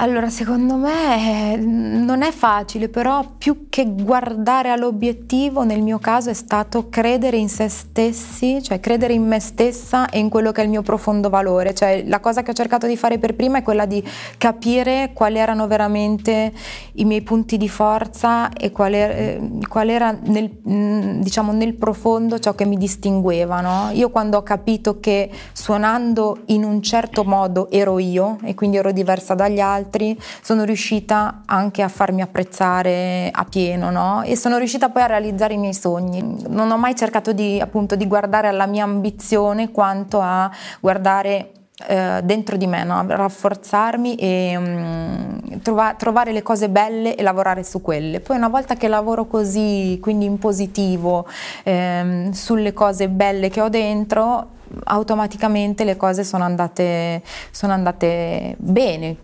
Allora, 0.00 0.30
secondo 0.30 0.76
me 0.76 1.54
eh, 1.54 1.56
non 1.56 2.22
è 2.22 2.30
facile, 2.30 2.88
però 2.88 3.32
più 3.36 3.66
che 3.68 3.84
guardare 3.84 4.70
all'obiettivo, 4.70 5.64
nel 5.64 5.82
mio 5.82 5.98
caso 5.98 6.30
è 6.30 6.34
stato 6.34 6.88
credere 6.88 7.36
in 7.36 7.48
se 7.48 7.68
stessi, 7.68 8.62
cioè 8.62 8.78
credere 8.78 9.14
in 9.14 9.26
me 9.26 9.40
stessa 9.40 10.08
e 10.08 10.20
in 10.20 10.28
quello 10.28 10.52
che 10.52 10.60
è 10.60 10.64
il 10.64 10.70
mio 10.70 10.82
profondo 10.82 11.28
valore. 11.28 11.74
Cioè, 11.74 12.04
la 12.06 12.20
cosa 12.20 12.44
che 12.44 12.52
ho 12.52 12.54
cercato 12.54 12.86
di 12.86 12.96
fare 12.96 13.18
per 13.18 13.34
prima 13.34 13.58
è 13.58 13.62
quella 13.64 13.86
di 13.86 14.00
capire 14.38 15.10
quali 15.14 15.38
erano 15.38 15.66
veramente 15.66 16.52
i 16.92 17.04
miei 17.04 17.22
punti 17.22 17.56
di 17.56 17.68
forza 17.68 18.50
e 18.52 18.70
qual 18.70 18.94
era, 18.94 19.12
eh, 19.12 19.40
qual 19.68 19.88
era 19.88 20.16
nel, 20.26 20.48
mm, 20.68 21.22
diciamo, 21.22 21.50
nel 21.50 21.74
profondo 21.74 22.38
ciò 22.38 22.54
che 22.54 22.66
mi 22.66 22.76
distingueva. 22.76 23.60
No? 23.60 23.90
Io 23.94 24.10
quando 24.10 24.36
ho 24.36 24.42
capito 24.44 25.00
che 25.00 25.28
suonando 25.52 26.42
in 26.46 26.62
un 26.62 26.80
certo 26.82 27.24
modo 27.24 27.68
ero 27.68 27.98
io 27.98 28.38
e 28.44 28.54
quindi 28.54 28.76
ero 28.76 28.92
diversa 28.92 29.34
dagli 29.34 29.58
altri, 29.58 29.86
altri, 29.88 30.16
sono 30.42 30.64
riuscita 30.64 31.42
anche 31.46 31.82
a 31.82 31.88
farmi 31.88 32.20
apprezzare 32.20 33.30
a 33.32 33.44
pieno, 33.44 33.90
no? 33.90 34.22
E 34.22 34.36
sono 34.36 34.58
riuscita 34.58 34.90
poi 34.90 35.02
a 35.02 35.06
realizzare 35.06 35.54
i 35.54 35.58
miei 35.58 35.74
sogni. 35.74 36.44
Non 36.48 36.70
ho 36.70 36.76
mai 36.76 36.94
cercato 36.94 37.32
di, 37.32 37.58
appunto, 37.58 37.96
di 37.96 38.06
guardare 38.06 38.48
alla 38.48 38.66
mia 38.66 38.84
ambizione 38.84 39.70
quanto 39.70 40.20
a 40.20 40.50
guardare 40.80 41.52
eh, 41.86 42.20
dentro 42.24 42.56
di 42.56 42.66
me, 42.66 42.84
no? 42.84 43.04
rafforzarmi 43.06 44.16
e 44.16 44.56
um, 44.56 45.60
trova- 45.62 45.94
trovare 45.94 46.32
le 46.32 46.42
cose 46.42 46.68
belle 46.68 47.14
e 47.14 47.22
lavorare 47.22 47.62
su 47.62 47.80
quelle. 47.80 48.20
Poi 48.20 48.36
una 48.36 48.48
volta 48.48 48.74
che 48.74 48.88
lavoro 48.88 49.26
così, 49.26 49.98
quindi 50.00 50.24
in 50.24 50.38
positivo, 50.38 51.26
ehm, 51.64 52.32
sulle 52.32 52.72
cose 52.72 53.08
belle 53.08 53.48
che 53.48 53.60
ho 53.60 53.68
dentro, 53.68 54.56
automaticamente 54.84 55.84
le 55.84 55.96
cose 55.96 56.24
sono 56.24 56.44
andate, 56.44 57.22
sono 57.50 57.72
andate 57.72 58.54
bene, 58.58 59.16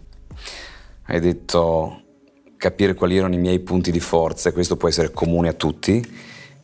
hai 1.06 1.20
detto 1.20 2.00
capire 2.56 2.94
quali 2.94 3.16
erano 3.16 3.34
i 3.34 3.38
miei 3.38 3.61
punti 3.61 3.90
di 3.90 4.00
forza, 4.00 4.49
e 4.49 4.52
questo 4.52 4.76
può 4.76 4.88
essere 4.88 5.11
comune 5.12 5.49
a 5.49 5.52
tutti, 5.52 6.02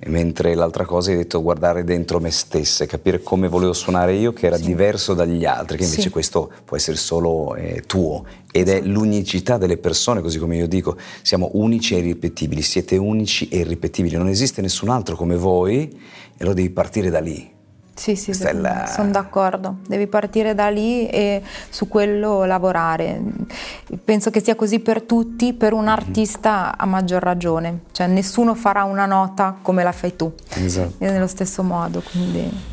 mentre 0.06 0.54
l'altra 0.54 0.86
cosa 0.86 1.10
hai 1.10 1.18
detto 1.18 1.42
guardare 1.42 1.84
dentro 1.84 2.20
me 2.20 2.30
stessa, 2.30 2.86
capire 2.86 3.22
come 3.22 3.48
volevo 3.48 3.74
suonare 3.74 4.14
io 4.14 4.32
che 4.32 4.46
era 4.46 4.56
sì. 4.56 4.64
diverso 4.64 5.12
dagli 5.12 5.44
altri, 5.44 5.76
che 5.76 5.84
invece 5.84 6.02
sì. 6.02 6.10
questo 6.10 6.50
può 6.64 6.76
essere 6.76 6.96
solo 6.96 7.54
eh, 7.54 7.82
tuo 7.86 8.24
ed 8.50 8.68
è 8.68 8.80
l'unicità 8.80 9.58
delle 9.58 9.76
persone, 9.76 10.22
così 10.22 10.38
come 10.38 10.56
io 10.56 10.66
dico, 10.66 10.96
siamo 11.22 11.50
unici 11.52 11.94
e 11.94 11.98
irripetibili, 11.98 12.62
siete 12.62 12.96
unici 12.96 13.48
e 13.48 13.58
irripetibili, 13.58 14.16
non 14.16 14.28
esiste 14.28 14.62
nessun 14.62 14.88
altro 14.88 15.16
come 15.16 15.36
voi 15.36 16.00
e 16.36 16.44
lo 16.44 16.54
devi 16.54 16.70
partire 16.70 17.10
da 17.10 17.20
lì. 17.20 17.58
Sì, 18.00 18.16
sì, 18.16 18.32
la... 18.54 18.86
sono 18.86 19.10
d'accordo. 19.10 19.76
Devi 19.86 20.06
partire 20.06 20.54
da 20.54 20.70
lì 20.70 21.06
e 21.06 21.42
su 21.68 21.86
quello 21.86 22.46
lavorare. 22.46 23.20
Penso 24.02 24.30
che 24.30 24.42
sia 24.42 24.54
così 24.54 24.80
per 24.80 25.02
tutti, 25.02 25.52
per 25.52 25.74
un 25.74 25.82
mhm. 25.82 25.88
artista 25.88 26.78
a 26.78 26.86
maggior 26.86 27.22
ragione. 27.22 27.80
Cioè 27.92 28.06
nessuno 28.06 28.54
farà 28.54 28.84
una 28.84 29.04
nota 29.04 29.54
come 29.60 29.82
la 29.82 29.92
fai 29.92 30.16
tu. 30.16 30.32
Esatto. 30.48 30.94
Nello 30.96 31.26
stesso 31.26 31.62
modo, 31.62 32.02
quindi... 32.10 32.69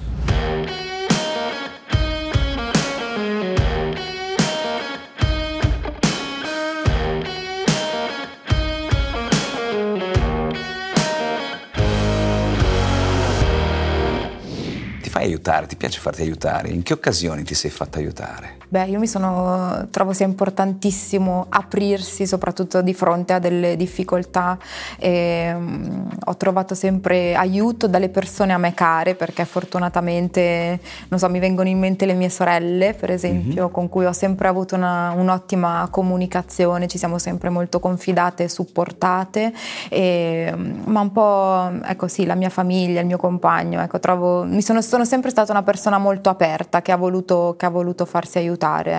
aiutare? 15.28 15.68
Ti 15.68 15.76
piace 15.76 16.00
farti 16.00 16.22
aiutare? 16.22 16.70
In 16.70 16.84
che 16.84 16.94
occasioni 16.94 17.44
ti 17.44 17.54
sei 17.54 17.72
fatta 17.72 18.00
aiutare? 18.00 18.57
Beh, 18.70 18.84
io 18.88 19.00
mi 19.00 19.08
sono, 19.08 19.88
trovo 19.92 20.12
sia 20.12 20.26
importantissimo 20.26 21.46
aprirsi, 21.48 22.28
soprattutto 22.28 22.82
di 22.82 22.94
fronte 22.94 23.32
a 23.32 23.40
delle 23.40 23.78
difficoltà. 23.78 24.58
E, 25.00 25.54
um, 25.56 26.10
ho 26.26 26.36
trovato 26.36 26.76
sempre 26.76 27.34
aiuto 27.34 27.88
dalle 27.88 28.10
persone 28.10 28.52
a 28.52 28.58
me 28.58 28.74
care, 28.74 29.16
perché 29.16 29.46
fortunatamente, 29.46 30.82
non 31.08 31.18
so, 31.18 31.30
mi 31.30 31.40
vengono 31.40 31.70
in 31.70 31.80
mente 31.80 32.06
le 32.06 32.14
mie 32.14 32.28
sorelle, 32.28 32.94
per 32.94 33.10
esempio, 33.10 33.64
mm-hmm. 33.64 33.72
con 33.72 33.88
cui 33.88 34.04
ho 34.04 34.12
sempre 34.12 34.50
avuto 34.50 34.76
una, 34.76 35.14
un'ottima 35.16 35.88
comunicazione, 35.90 36.88
ci 36.88 36.98
siamo 36.98 37.20
sempre 37.20 37.50
molto 37.50 37.80
confidate 37.80 38.44
e 38.44 38.50
supportate, 38.50 39.54
e, 39.88 40.52
um, 40.54 40.84
ma 40.88 41.00
un 41.00 41.12
po', 41.14 41.72
ecco 41.86 42.10
sì, 42.10 42.26
la 42.26 42.36
mia 42.36 42.50
famiglia, 42.50 43.00
il 43.00 43.08
mio 43.08 43.18
compagno, 43.18 43.80
ecco, 43.82 44.02
trovo, 44.02 44.44
mi 44.44 44.62
sono, 44.62 44.82
sono 44.82 45.06
sempre 45.06 45.30
stata 45.30 45.54
una 45.54 45.64
persona 45.64 45.98
molto 45.98 46.30
aperta 46.30 46.82
che 46.82 46.92
ha 46.92 46.98
voluto, 46.98 47.56
che 47.58 47.66
ha 47.66 47.70
voluto 47.70 48.04
farsi 48.04 48.40
aiutare 48.40 48.56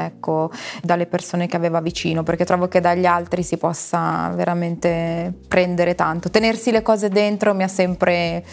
ecco, 0.07 0.50
dalle 0.83 1.07
persone 1.07 1.47
che 1.47 1.57
aveva 1.57 1.81
vicino, 1.81 2.23
perché 2.23 2.45
trovo 2.45 2.69
che 2.69 2.81
dagli 2.81 3.07
altri 3.07 3.43
si 3.43 3.57
possa 3.57 4.31
veramente 4.35 5.33
prendere 5.47 5.95
tanto. 5.95 6.31
Tenersi 6.31 6.71
le 6.71 6.83
cose 6.83 7.09
dentro 7.09 7.55
mi 7.55 7.62
ha 7.62 7.69
sempre 7.69 8.45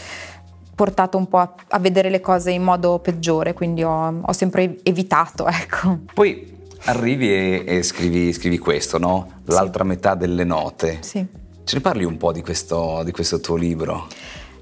portato 0.75 1.17
un 1.17 1.27
po' 1.27 1.37
a, 1.37 1.55
a 1.69 1.79
vedere 1.79 2.09
le 2.09 2.19
cose 2.19 2.51
in 2.51 2.61
modo 2.61 2.99
peggiore, 2.99 3.53
quindi 3.53 3.83
ho, 3.83 4.21
ho 4.21 4.33
sempre 4.33 4.77
evitato. 4.83 5.47
Ecco. 5.55 5.99
Poi 6.13 6.53
arrivi 6.85 7.31
e, 7.31 7.63
e 7.65 7.83
scrivi, 7.83 8.33
scrivi, 8.33 8.57
questo, 8.57 8.97
no? 8.97 9.41
L'altra 9.45 9.83
sì. 9.83 9.89
metà 9.89 10.15
delle 10.15 10.43
note. 10.43 10.97
Sì. 11.01 11.25
Ce 11.63 11.75
ne 11.75 11.81
parli 11.81 12.03
un 12.03 12.17
po' 12.17 12.31
di 12.31 12.41
questo, 12.41 13.01
di 13.03 13.11
questo 13.11 13.39
tuo 13.39 13.55
libro? 13.55 14.07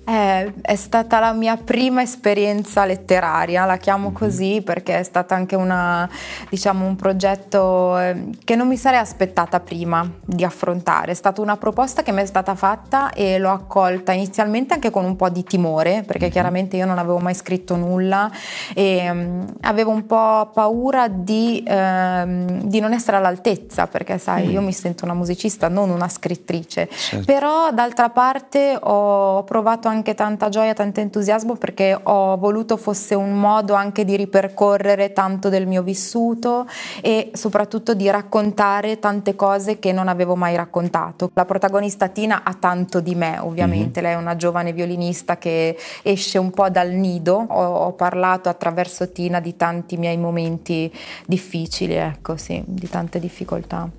Eh, 0.06 0.54
è 0.62 0.76
stata 0.76 1.20
la 1.20 1.32
mia 1.32 1.56
prima 1.56 2.02
esperienza 2.02 2.84
letteraria, 2.84 3.64
la 3.64 3.78
chiamo 3.78 4.08
mm-hmm. 4.08 4.16
così 4.16 4.62
perché 4.62 5.00
è 5.00 5.04
stato 5.04 5.34
anche 5.34 5.56
una, 5.56 6.10
diciamo, 6.50 6.86
un 6.86 6.98
progetto 6.98 7.98
eh, 7.98 8.26
che 8.44 8.58
non 8.58 8.68
mi 8.68 8.76
sarei 8.76 9.00
aspettata 9.00 9.62
prima 9.62 10.06
di 10.26 10.44
affrontare. 10.44 11.12
È 11.12 11.16
stata 11.16 11.40
una 11.40 11.56
proposta 11.56 12.04
che 12.04 12.12
mi 12.12 12.22
è 12.22 12.26
stata 12.26 12.54
fatta 12.54 13.12
e 13.12 13.38
l'ho 13.38 13.52
accolta 13.52 14.12
inizialmente 14.12 14.74
anche 14.74 14.90
con 14.90 15.06
un 15.06 15.16
po' 15.16 15.30
di 15.30 15.44
timore, 15.46 16.04
perché 16.06 16.26
mm-hmm. 16.26 16.32
chiaramente 16.32 16.76
io 16.76 16.86
non 16.86 16.98
avevo 16.98 17.20
mai 17.20 17.34
scritto 17.34 17.78
nulla 17.78 18.30
e 18.74 19.10
um, 19.10 19.46
avevo 19.62 19.92
un 19.92 20.06
po' 20.06 20.50
paura 20.54 21.08
di, 21.08 21.64
um, 21.66 22.62
di, 22.64 22.82
non 22.82 22.92
essere 22.92 23.16
all'altezza, 23.16 23.88
perché 23.88 24.18
sai, 24.18 24.48
mm. 24.48 24.52
io 24.52 24.62
mi 24.62 24.74
sento 24.74 25.06
una 25.06 25.14
musicista, 25.14 25.70
non 25.70 25.90
una 25.90 26.10
scrittrice. 26.10 26.90
Certo. 26.90 27.24
Però 27.24 27.72
d'altra 27.72 28.10
parte 28.10 28.78
ho 28.78 29.46
provato 29.46 29.88
anche 29.88 29.93
tanta 30.02 30.50
gioia, 30.50 30.74
tanto 30.74 31.00
entusiasmo 31.00 31.56
perché 31.56 31.98
ho 32.02 32.38
voluto 32.38 32.78
fosse 32.78 33.14
un 33.14 33.40
modo 33.40 33.76
anche 33.76 34.04
di 34.04 34.16
ripercorrere 34.16 35.14
tanto 35.14 35.50
del 35.50 35.68
mio 35.68 35.84
vissuto 35.84 36.66
e 37.02 37.30
soprattutto 37.34 37.94
di 37.94 38.10
raccontare 38.10 38.98
tante 38.98 39.36
cose 39.36 39.78
che 39.78 39.92
non 39.92 40.08
avevo 40.08 40.36
mai 40.36 40.56
raccontato. 40.56 41.30
La 41.34 41.46
protagonista 41.46 42.08
Tina 42.08 42.44
ha 42.44 42.56
tanto 42.56 43.00
di 43.00 43.14
me, 43.14 43.38
ovviamente, 43.40 44.02
mm-hmm. 44.02 44.10
lei 44.10 44.18
è 44.18 44.22
una 44.22 44.36
giovane 44.36 44.74
violinista 44.74 45.38
che 45.38 45.78
esce 46.02 46.38
un 46.38 46.50
po' 46.50 46.70
dal 46.70 46.90
nido. 46.90 47.46
Ho, 47.48 47.64
ho 47.64 47.92
parlato 47.92 48.50
attraverso 48.50 49.12
Tina 49.12 49.40
di 49.40 49.56
tanti 49.56 49.98
miei 49.98 50.18
momenti 50.18 50.92
difficili, 51.26 51.94
ecco, 51.94 52.38
sì, 52.38 52.64
di 52.66 52.90
tante 52.90 53.20
difficoltà. 53.20 53.90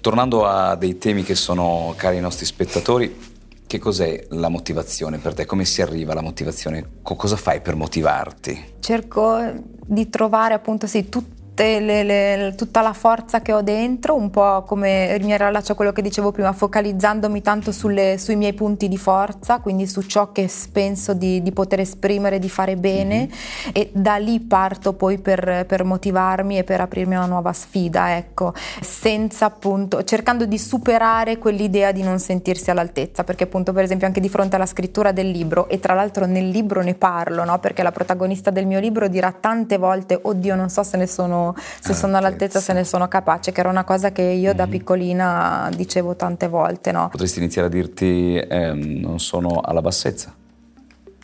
Tornando 0.00 0.46
a 0.46 0.76
dei 0.76 0.96
temi 0.98 1.22
che 1.24 1.34
sono 1.34 1.92
cari 1.96 2.16
ai 2.16 2.22
nostri 2.22 2.46
spettatori, 2.46 3.29
che 3.70 3.78
cos'è 3.78 4.26
la 4.30 4.48
motivazione 4.48 5.18
per 5.18 5.32
te? 5.32 5.46
Come 5.46 5.64
si 5.64 5.80
arriva 5.80 6.10
alla 6.10 6.22
motivazione? 6.22 6.84
cosa 7.04 7.36
fai 7.36 7.60
per 7.60 7.76
motivarti? 7.76 8.74
Cerco 8.80 9.38
di 9.86 10.10
trovare 10.10 10.54
appunto 10.54 10.88
sì, 10.88 11.08
tutti 11.08 11.39
le, 11.60 12.02
le, 12.02 12.54
tutta 12.56 12.80
la 12.80 12.94
forza 12.94 13.42
che 13.42 13.52
ho 13.52 13.60
dentro, 13.60 14.14
un 14.14 14.30
po' 14.30 14.62
come 14.62 15.18
mi 15.20 15.36
riallaccio 15.36 15.72
a 15.72 15.74
quello 15.74 15.92
che 15.92 16.00
dicevo 16.00 16.32
prima, 16.32 16.52
focalizzandomi 16.52 17.42
tanto 17.42 17.70
sulle, 17.70 18.16
sui 18.18 18.36
miei 18.36 18.54
punti 18.54 18.88
di 18.88 18.96
forza, 18.96 19.58
quindi 19.58 19.86
su 19.86 20.00
ciò 20.02 20.32
che 20.32 20.50
penso 20.72 21.12
di, 21.12 21.42
di 21.42 21.52
poter 21.52 21.80
esprimere, 21.80 22.38
di 22.38 22.48
fare 22.48 22.76
bene 22.76 23.28
mm-hmm. 23.28 23.70
e 23.72 23.90
da 23.92 24.16
lì 24.16 24.40
parto 24.40 24.94
poi 24.94 25.18
per, 25.18 25.66
per, 25.66 25.84
motivarmi 25.84 26.56
e 26.58 26.64
per 26.64 26.80
aprirmi 26.80 27.14
a 27.14 27.18
una 27.18 27.26
nuova 27.26 27.52
sfida, 27.52 28.16
ecco, 28.16 28.54
senza 28.80 29.44
appunto, 29.46 30.02
cercando 30.04 30.46
di 30.46 30.58
superare 30.58 31.36
quell'idea 31.36 31.92
di 31.92 32.02
non 32.02 32.18
sentirsi 32.18 32.70
all'altezza, 32.70 33.22
perché 33.22 33.44
appunto 33.44 33.72
per 33.72 33.84
esempio 33.84 34.06
anche 34.06 34.20
di 34.20 34.28
fronte 34.28 34.56
alla 34.56 34.66
scrittura 34.66 35.12
del 35.12 35.30
libro, 35.30 35.68
e 35.68 35.78
tra 35.78 35.92
l'altro 35.92 36.24
nel 36.24 36.48
libro 36.48 36.80
ne 36.80 36.94
parlo, 36.94 37.44
no? 37.44 37.58
perché 37.58 37.82
la 37.82 37.92
protagonista 37.92 38.50
del 38.50 38.66
mio 38.66 38.80
libro 38.80 39.08
dirà 39.08 39.34
tante 39.38 39.76
volte, 39.76 40.18
oddio 40.20 40.54
non 40.54 40.70
so 40.70 40.82
se 40.82 40.96
ne 40.96 41.06
sono 41.06 41.49
se 41.56 41.94
sono 41.94 42.16
all'altezza, 42.16 42.60
se 42.60 42.72
ne 42.72 42.84
sono 42.84 43.08
capace, 43.08 43.52
che 43.52 43.60
era 43.60 43.68
una 43.68 43.84
cosa 43.84 44.12
che 44.12 44.22
io 44.22 44.48
mm-hmm. 44.48 44.56
da 44.56 44.64
mhm. 44.64 44.70
piccolina 44.70 45.70
dicevo 45.74 46.16
tante 46.16 46.48
volte. 46.48 46.92
No? 46.92 47.08
Potresti 47.10 47.38
iniziare 47.38 47.68
a 47.68 47.70
dirti 47.70 48.36
eh, 48.36 48.72
non 48.72 49.20
sono 49.20 49.60
alla 49.60 49.80
bassezza? 49.80 50.34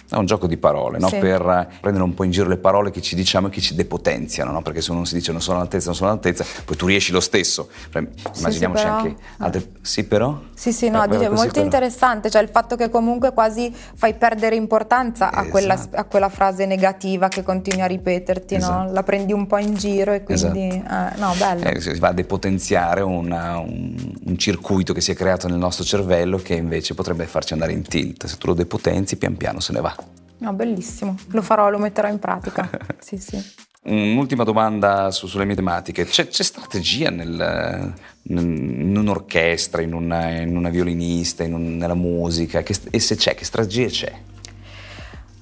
È 0.08 0.14
un 0.14 0.26
gioco 0.26 0.46
di 0.46 0.56
parole, 0.56 0.98
no? 0.98 1.08
sì. 1.08 1.18
per 1.18 1.68
prendere 1.80 2.04
un 2.04 2.14
po' 2.14 2.24
in 2.24 2.30
giro 2.30 2.48
le 2.48 2.58
parole 2.58 2.90
che 2.90 3.02
ci 3.02 3.14
diciamo 3.16 3.48
e 3.48 3.50
che 3.50 3.60
ci 3.60 3.74
depotenziano, 3.74 4.52
no? 4.52 4.62
perché 4.62 4.80
se 4.80 4.92
uno 4.92 5.04
si 5.04 5.14
dice 5.14 5.32
non 5.32 5.40
sono 5.40 5.56
all'altezza, 5.56 5.86
non 5.86 5.94
sono 5.94 6.10
all'altezza, 6.10 6.44
poi 6.64 6.76
tu 6.76 6.86
riesci 6.86 7.10
lo 7.12 7.20
stesso. 7.20 7.68
Immaginiamoci 7.92 8.82
sì, 8.82 8.86
sì, 8.86 8.92
anche 8.92 9.16
altre... 9.38 9.68
Sì, 9.82 10.04
però? 10.04 10.38
Sì, 10.54 10.72
sì, 10.72 10.88
no, 10.90 11.06
dice, 11.06 11.28
molto 11.28 11.52
però. 11.52 11.64
interessante, 11.64 12.30
cioè 12.30 12.42
il 12.42 12.48
fatto 12.48 12.76
che 12.76 12.88
comunque 12.88 13.32
quasi 13.32 13.74
fai 13.94 14.14
perdere 14.14 14.54
importanza 14.54 15.30
a, 15.30 15.44
quella, 15.46 15.74
esatto. 15.74 15.96
a 15.96 16.04
quella, 16.04 16.28
frase 16.28 16.66
negativa 16.66 17.28
che 17.28 17.42
continui 17.42 17.82
a 17.82 17.86
ripeterti, 17.86 18.54
esatto. 18.54 18.84
no? 18.84 18.92
la 18.92 19.02
prendi 19.02 19.32
un 19.32 19.46
po' 19.46 19.58
in 19.58 19.74
giro 19.74 20.12
e 20.12 20.22
quindi... 20.22 20.66
Esatto. 20.66 21.14
Eh, 21.16 21.18
no, 21.18 21.34
bello. 21.38 21.64
Eh, 21.64 21.80
si 21.80 21.98
va 21.98 22.08
a 22.08 22.12
depotenziare 22.12 23.00
una, 23.00 23.58
un, 23.58 23.94
un 24.24 24.38
circuito 24.38 24.92
che 24.92 25.00
si 25.00 25.10
è 25.10 25.14
creato 25.14 25.48
nel 25.48 25.58
nostro 25.58 25.84
cervello 25.84 26.38
che 26.38 26.54
invece 26.54 26.94
potrebbe 26.94 27.26
farci 27.26 27.52
andare 27.52 27.72
in 27.72 27.82
tilt. 27.82 28.26
Se 28.26 28.36
tu 28.38 28.48
lo 28.48 28.54
depotenzi, 28.54 29.16
pian 29.16 29.36
piano 29.36 29.60
se 29.60 29.72
ne 29.72 29.80
va. 29.80 29.96
No, 30.38 30.52
bellissimo, 30.52 31.16
lo 31.28 31.42
farò, 31.42 31.70
lo 31.70 31.78
metterò 31.78 32.08
in 32.08 32.18
pratica. 32.18 32.68
sì, 32.98 33.16
sì. 33.18 33.42
Un'ultima 33.84 34.42
domanda 34.42 35.10
su, 35.12 35.26
sulle 35.26 35.44
mie 35.44 35.54
tematiche. 35.54 36.04
C'è, 36.04 36.26
c'è 36.26 36.42
strategia 36.42 37.08
nel, 37.10 37.94
in 38.24 38.96
un'orchestra, 38.96 39.80
in 39.80 39.94
una, 39.94 40.40
in 40.40 40.56
una 40.56 40.70
violinista, 40.70 41.44
in 41.44 41.54
un, 41.54 41.76
nella 41.76 41.94
musica? 41.94 42.62
Che, 42.62 42.74
e 42.90 42.98
se 42.98 43.14
c'è, 43.14 43.34
che 43.34 43.44
strategia 43.44 43.86
c'è? 43.86 44.12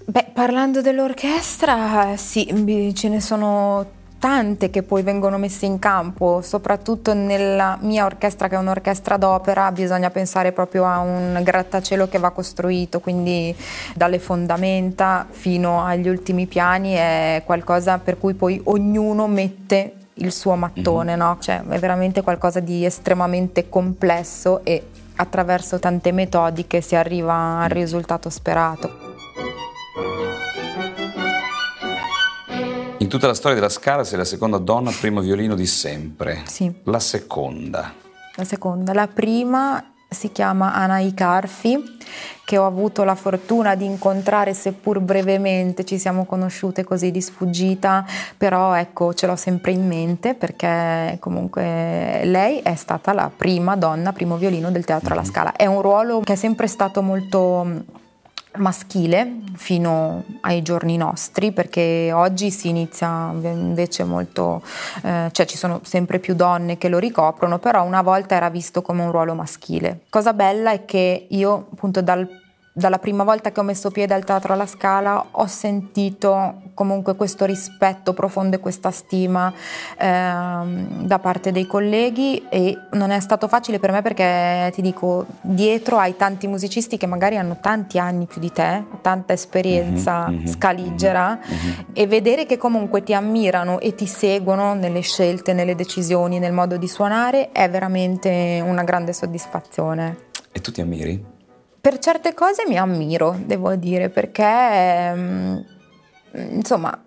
Beh, 0.06 0.26
parlando 0.34 0.82
dell'orchestra, 0.82 2.16
sì, 2.16 2.92
ce 2.94 3.08
ne 3.08 3.20
sono 3.22 4.02
tante 4.25 4.71
che 4.71 4.83
poi 4.83 5.02
vengono 5.02 5.37
messe 5.37 5.66
in 5.66 5.78
campo, 5.78 6.40
soprattutto 6.40 7.12
nella 7.12 7.76
mia 7.83 8.07
orchestra 8.07 8.49
che 8.49 8.54
è 8.54 8.59
un'orchestra 8.59 9.19
d'opera, 9.19 9.71
bisogna 9.71 10.09
pensare 10.09 10.50
proprio 10.50 10.87
a 10.87 11.00
un 11.00 11.38
grattacielo 11.43 12.09
che 12.09 12.19
va 12.19 12.31
costruito, 12.31 13.00
quindi 13.00 13.54
dalle 13.95 14.19
fondamenta 14.19 15.26
fino 15.28 15.85
agli 15.85 16.09
ultimi 16.09 16.47
piani 16.47 16.95
è 16.95 17.43
qualcosa 17.45 17.99
per 17.99 18.16
cui 18.16 18.33
poi 18.33 18.59
ognuno 18.64 19.26
mette 19.26 19.93
il 20.14 20.33
suo 20.33 20.54
mattone, 20.54 21.11
mm-hmm. 21.11 21.21
no? 21.21 21.37
Cioè 21.38 21.62
è 21.62 21.78
veramente 21.78 22.23
qualcosa 22.23 22.61
di 22.61 22.83
estremamente 22.83 23.69
complesso 23.69 24.64
e 24.64 24.87
attraverso 25.16 25.78
tante 25.78 26.12
metodiche 26.12 26.81
si 26.81 26.97
arriva 26.97 27.61
al 27.61 27.69
risultato 27.69 28.31
sperato. 28.31 29.03
In 33.04 33.11
tutta 33.11 33.26
la 33.26 33.34
storia 33.34 33.56
della 33.56 33.68
Scala 33.68 34.02
sei 34.02 34.16
la 34.16 34.25
seconda 34.25 34.56
donna 34.56 34.88
al 34.88 34.96
primo 34.99 35.20
violino 35.20 35.54
di 35.54 35.66
sempre. 35.66 36.40
Sì. 36.46 36.73
La 36.84 36.99
seconda. 36.99 37.92
La 38.37 38.44
seconda. 38.44 38.94
La 38.94 39.08
prima 39.08 39.92
si 40.08 40.32
chiama 40.32 40.73
Anai 40.73 41.12
Carfi, 41.12 41.99
che 42.46 42.56
ho 42.56 42.64
avuto 42.64 43.04
la 43.04 43.14
fortuna 43.14 43.75
di 43.75 43.84
incontrare, 43.84 44.54
seppur 44.54 45.00
brevemente, 45.00 45.84
ci 45.84 45.99
siamo 45.99 46.25
conosciute 46.25 46.82
così 46.82 47.11
di 47.11 47.20
sfuggita, 47.20 48.06
però 48.38 48.73
ecco, 48.73 49.12
ce 49.12 49.26
l'ho 49.26 49.37
sempre 49.37 49.73
in 49.73 49.87
mente 49.87 50.32
perché 50.32 51.18
comunque 51.20 52.23
lei 52.25 52.61
è 52.61 52.75
stata 52.75 53.12
la 53.12 53.30
prima 53.34 53.76
donna, 53.76 54.14
primo 54.14 54.38
violino 54.38 54.70
del 54.70 54.87
Teatro 54.87 55.12
alla 55.12 55.20
mm-hmm. 55.20 55.30
Scala. 55.30 55.52
È 55.52 55.66
un 55.66 55.82
ruolo 55.82 56.20
che 56.20 56.32
è 56.32 56.37
sempre 56.37 56.68
stato 56.68 57.02
molto 57.02 58.02
maschile 58.56 59.40
fino 59.56 60.25
ai 60.42 60.62
giorni 60.62 60.96
nostri 60.96 61.52
perché 61.52 62.11
oggi 62.12 62.50
si 62.50 62.68
inizia 62.68 63.30
invece 63.32 64.04
molto 64.04 64.62
eh, 65.02 65.28
cioè 65.32 65.46
ci 65.46 65.56
sono 65.56 65.80
sempre 65.82 66.18
più 66.18 66.34
donne 66.34 66.78
che 66.78 66.88
lo 66.88 66.99
ricoprono 66.99 67.58
però 67.58 67.84
una 67.84 68.02
volta 68.02 68.34
era 68.34 68.50
visto 68.50 68.82
come 68.82 69.02
un 69.02 69.11
ruolo 69.11 69.34
maschile. 69.34 70.00
Cosa 70.08 70.32
bella 70.32 70.70
è 70.70 70.84
che 70.84 71.26
io 71.28 71.66
appunto 71.73 72.02
dal 72.02 72.42
dalla 72.76 72.99
prima 72.99 73.23
volta 73.23 73.52
che 73.52 73.61
ho 73.61 73.62
messo 73.62 73.93
piede 73.93 74.14
al 74.14 74.25
Teatro 74.25 74.52
alla 74.52 74.66
Scala 74.66 75.25
ho 75.31 75.47
sentito 75.47 76.62
comunque 76.75 77.14
questo 77.14 77.45
rispetto 77.45 78.12
profondo 78.14 78.57
e 78.57 78.59
questa 78.59 78.90
stima 78.90 79.52
ehm, 79.97 81.07
da 81.07 81.21
parte 81.21 81.52
dei 81.52 81.69
colleghi 81.69 82.45
e 82.49 82.76
non 82.95 83.12
è 83.12 83.21
stato 83.21 83.47
facile 83.47 83.78
per 83.78 83.93
me 83.93 84.02
perché 84.02 84.73
ti 84.75 84.83
dico 84.83 85.25
dietro 85.40 85.99
hai 85.99 86.16
tanti 86.16 86.49
musicisti 86.49 86.97
che 86.97 87.07
magari 87.07 87.37
hanno 87.37 87.59
tanti 87.61 88.00
anni 88.00 88.26
più 88.26 88.40
di 88.40 88.50
te, 88.50 88.83
tanta 89.02 89.33
esperienza 89.33 90.28
mm-hmm, 90.28 90.47
scaligera 90.47 91.38
mm-hmm. 91.38 91.81
e 91.93 92.07
vedere 92.09 92.45
che 92.45 92.57
comunque 92.57 93.04
ti 93.04 93.14
ammirano 93.14 93.78
e 93.78 93.95
ti 93.95 94.07
seguono 94.07 94.75
nelle 94.75 95.00
scelte, 95.02 95.52
nelle 95.52 95.76
decisioni, 95.76 96.40
nel 96.40 96.52
modo 96.52 96.76
di 96.76 96.88
suonare 96.88 97.52
è 97.52 97.71
veramente 97.71 98.61
una 98.66 98.83
grande 98.83 99.12
soddisfazione. 99.12 100.16
E 100.50 100.61
tu 100.61 100.73
ti 100.73 100.81
ammiri? 100.81 101.34
Per 101.85 101.99
certe 101.99 102.33
cose 102.33 102.64
mi 102.67 102.79
ammiro, 102.79 103.37
devo 103.45 103.75
dire, 103.75 104.09
perché 104.09 105.14
mm, 105.14 105.57
insomma 106.53 106.99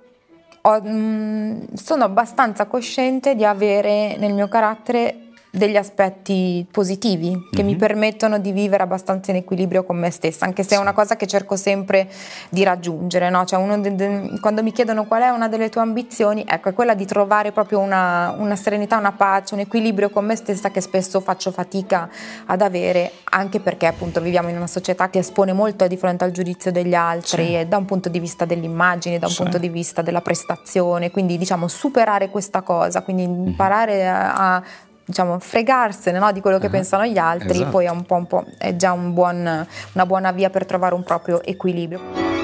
ho, 0.62 0.82
mm, 0.88 1.74
sono 1.74 2.04
abbastanza 2.04 2.68
cosciente 2.68 3.34
di 3.34 3.44
avere 3.44 4.18
nel 4.18 4.36
mio 4.36 4.48
carattere 4.48 5.27
degli 5.58 5.76
aspetti 5.76 6.66
positivi 6.72 7.32
che 7.52 7.58
mm-hmm. 7.58 7.66
mi 7.66 7.74
mhm. 7.74 7.80
permettono 7.80 8.40
di 8.40 8.52
vivere 8.52 8.84
abbastanza 8.84 9.32
in 9.32 9.38
equilibrio 9.38 9.84
con 9.84 9.98
me 9.98 10.12
stessa, 10.12 10.46
anche 10.46 10.64
se 10.64 10.70
sì. 10.70 10.76
è 10.76 10.78
una 10.78 10.94
cosa 10.94 11.16
che 11.16 11.28
cerco 11.28 11.56
sempre 11.56 12.10
di 12.50 12.64
raggiungere. 12.64 13.30
No? 13.30 13.46
Cioè 13.46 13.80
de- 13.80 13.96
de- 13.96 14.40
quando 14.40 14.64
mi 14.64 14.72
chiedono 14.72 15.06
qual 15.06 15.24
è 15.24 15.30
una 15.30 15.48
delle 15.48 15.70
tue 15.70 15.82
ambizioni, 15.82 16.46
ecco, 16.48 16.70
è 16.70 16.74
quella 16.74 16.94
di 16.94 17.06
trovare 17.06 17.52
proprio 17.52 17.80
una, 17.80 18.36
una, 18.38 18.56
serenità, 18.56 18.98
una 18.98 19.12
pace, 19.12 19.54
un 19.54 19.62
equilibrio 19.62 20.10
con 20.10 20.26
me 20.26 20.36
stessa 20.36 20.70
che 20.72 20.82
spesso 20.82 21.20
faccio 21.20 21.52
fatica 21.52 22.10
ad 22.46 22.62
avere, 22.62 23.12
anche 23.26 23.60
perché 23.60 23.88
appunto 23.88 24.22
viviamo 24.22 24.50
in 24.50 24.56
una 24.56 24.68
società 24.68 25.10
che 25.10 25.20
espone 25.20 25.54
molto 25.54 25.88
di 25.88 25.98
fronte 25.98 26.24
al 26.24 26.32
giudizio 26.32 26.72
degli 26.72 26.94
altri, 26.94 27.58
sì. 27.58 27.68
da 27.68 27.78
un 27.78 27.86
punto 27.86 28.10
di 28.10 28.20
vista 28.20 28.46
dell'immagine, 28.46 29.20
da 29.20 29.28
un 29.28 29.32
sì. 29.32 29.42
punto 29.42 29.58
di 29.58 29.70
vista 29.70 30.02
della 30.02 30.22
prestazione, 30.22 31.12
quindi 31.12 31.38
diciamo 31.38 31.68
superare 31.68 32.30
questa 32.30 32.62
cosa, 32.62 33.02
quindi 33.02 33.28
mhm. 33.28 33.48
imparare 33.48 33.96
mm-hmm. 33.96 34.16
a, 34.16 34.56
a 34.56 34.64
diciamo, 35.08 35.40
fregarsene 35.40 36.20
no, 36.20 36.34
di 36.34 36.42
quello 36.42 36.58
che 36.60 36.66
uh-huh. 36.66 36.72
pensano 36.72 37.06
gli 37.06 37.18
altri, 37.18 37.52
esatto. 37.52 37.72
poi 37.72 37.86
è, 37.86 37.90
un 37.90 38.04
po', 38.04 38.16
un 38.16 38.28
po', 38.28 38.46
è 38.58 38.76
già 38.76 38.92
un 38.92 39.14
buon, 39.14 39.66
una 39.94 40.06
buona 40.06 40.32
via 40.34 40.50
per 40.50 40.66
trovare 40.66 40.94
un 40.94 41.04
proprio 41.04 41.42
equilibrio. 41.44 42.36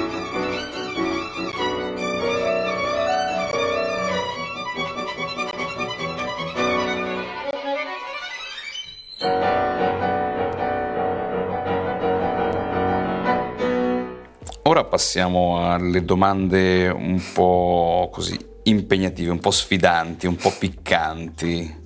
Ora 14.65 14.85
passiamo 14.85 15.69
alle 15.69 16.05
domande 16.05 16.87
un 16.87 17.21
po' 17.33 18.09
così 18.11 18.39
impegnative, 18.63 19.29
un 19.29 19.39
po' 19.39 19.51
sfidanti, 19.51 20.25
un 20.25 20.37
po' 20.37 20.53
piccanti 20.57 21.81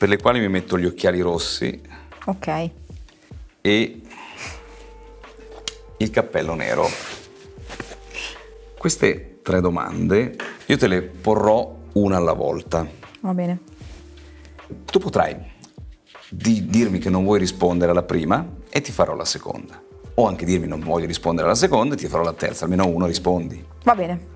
per 0.00 0.08
le 0.08 0.16
quali 0.16 0.40
mi 0.40 0.48
metto 0.48 0.78
gli 0.78 0.86
occhiali 0.86 1.20
rossi. 1.20 1.78
Ok. 2.24 2.70
E 3.60 4.00
il 5.98 6.10
cappello 6.10 6.54
nero. 6.54 6.88
Queste 8.78 9.40
tre 9.42 9.60
domande 9.60 10.36
io 10.64 10.78
te 10.78 10.86
le 10.86 11.02
porrò 11.02 11.76
una 11.92 12.16
alla 12.16 12.32
volta. 12.32 12.88
Va 13.20 13.34
bene. 13.34 13.58
Tu 14.86 14.98
potrai 14.98 15.36
di 16.30 16.64
dirmi 16.64 16.98
che 16.98 17.10
non 17.10 17.24
vuoi 17.24 17.38
rispondere 17.38 17.90
alla 17.90 18.02
prima 18.02 18.48
e 18.70 18.80
ti 18.80 18.92
farò 18.92 19.14
la 19.14 19.26
seconda. 19.26 19.82
O 20.14 20.26
anche 20.26 20.46
dirmi 20.46 20.66
non 20.66 20.80
voglio 20.80 21.04
rispondere 21.04 21.46
alla 21.46 21.54
seconda 21.54 21.92
e 21.92 21.98
ti 21.98 22.06
farò 22.06 22.22
la 22.22 22.32
terza, 22.32 22.64
almeno 22.64 22.86
uno 22.86 23.04
rispondi. 23.04 23.62
Va 23.84 23.94
bene. 23.94 24.26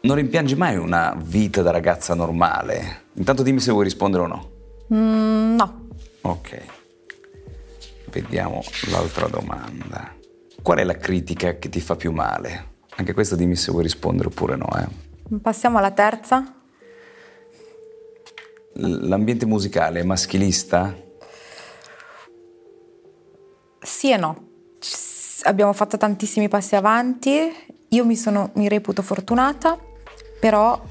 Non 0.00 0.16
rimpiangi 0.16 0.56
mai 0.56 0.78
una 0.78 1.14
vita 1.22 1.60
da 1.60 1.70
ragazza 1.70 2.14
normale? 2.14 3.02
Intanto 3.16 3.42
dimmi 3.42 3.60
se 3.60 3.72
vuoi 3.72 3.84
rispondere 3.84 4.22
o 4.22 4.26
no. 4.26 4.54
Mm, 4.92 5.56
no. 5.56 5.88
Ok. 6.22 6.62
Vediamo 8.10 8.62
l'altra 8.90 9.26
domanda. 9.28 10.14
Qual 10.62 10.78
è 10.78 10.84
la 10.84 10.96
critica 10.96 11.58
che 11.58 11.68
ti 11.68 11.80
fa 11.80 11.96
più 11.96 12.12
male? 12.12 12.74
Anche 12.96 13.12
questa 13.12 13.36
dimmi 13.36 13.56
se 13.56 13.70
vuoi 13.70 13.82
rispondere 13.82 14.28
oppure 14.28 14.56
no. 14.56 14.68
Eh. 14.78 15.38
Passiamo 15.38 15.78
alla 15.78 15.90
terza. 15.90 16.54
L'ambiente 18.74 19.46
musicale 19.46 20.00
è 20.00 20.02
maschilista? 20.02 20.94
Sì 23.80 24.10
e 24.10 24.16
no. 24.16 24.48
Abbiamo 25.42 25.72
fatto 25.72 25.96
tantissimi 25.96 26.48
passi 26.48 26.74
avanti. 26.74 27.54
Io 27.90 28.04
mi, 28.04 28.16
sono, 28.16 28.50
mi 28.54 28.68
reputo 28.68 29.02
fortunata, 29.02 29.78
però 30.40 30.82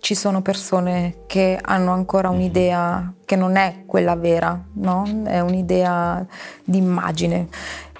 ci 0.00 0.14
sono 0.14 0.42
persone 0.42 1.24
che 1.26 1.58
hanno 1.60 1.92
ancora 1.92 2.30
mhm. 2.30 2.34
un'idea 2.34 3.14
che 3.24 3.36
non 3.36 3.56
è 3.56 3.84
quella 3.86 4.16
vera, 4.16 4.60
no? 4.74 5.22
È 5.24 5.38
un'idea 5.40 6.26
di 6.64 6.78
immagine. 6.78 7.48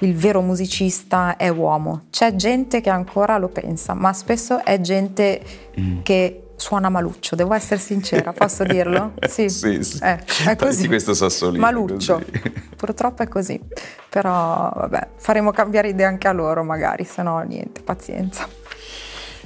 Il 0.00 0.16
vero 0.16 0.40
musicista 0.40 1.36
è 1.36 1.48
uomo. 1.48 2.06
C'è 2.10 2.34
gente 2.34 2.80
che 2.80 2.90
ancora 2.90 3.38
lo 3.38 3.48
pensa, 3.48 3.94
ma 3.94 4.12
spesso 4.12 4.64
è 4.64 4.80
gente 4.80 5.40
mm. 5.78 6.00
che 6.02 6.50
suona 6.60 6.88
maluccio, 6.88 7.36
devo 7.36 7.54
essere 7.54 7.80
sincera, 7.80 8.32
posso 8.32 8.64
dirlo? 8.64 9.12
Sì, 9.28 9.48
sì, 9.48 9.82
sì. 9.82 9.98
Eh, 10.02 10.18
è 10.46 10.56
così. 10.56 10.86
questo 10.86 11.14
sassolino. 11.14 11.62
Maluccio, 11.62 12.14
così. 12.14 12.52
purtroppo 12.76 13.22
è 13.22 13.28
così, 13.28 13.60
però 14.08 14.70
vabbè, 14.74 15.08
faremo 15.16 15.52
cambiare 15.52 15.88
idea 15.88 16.08
anche 16.08 16.28
a 16.28 16.32
loro 16.32 16.62
magari, 16.62 17.04
se 17.04 17.22
no 17.22 17.40
niente, 17.40 17.80
pazienza. 17.82 18.46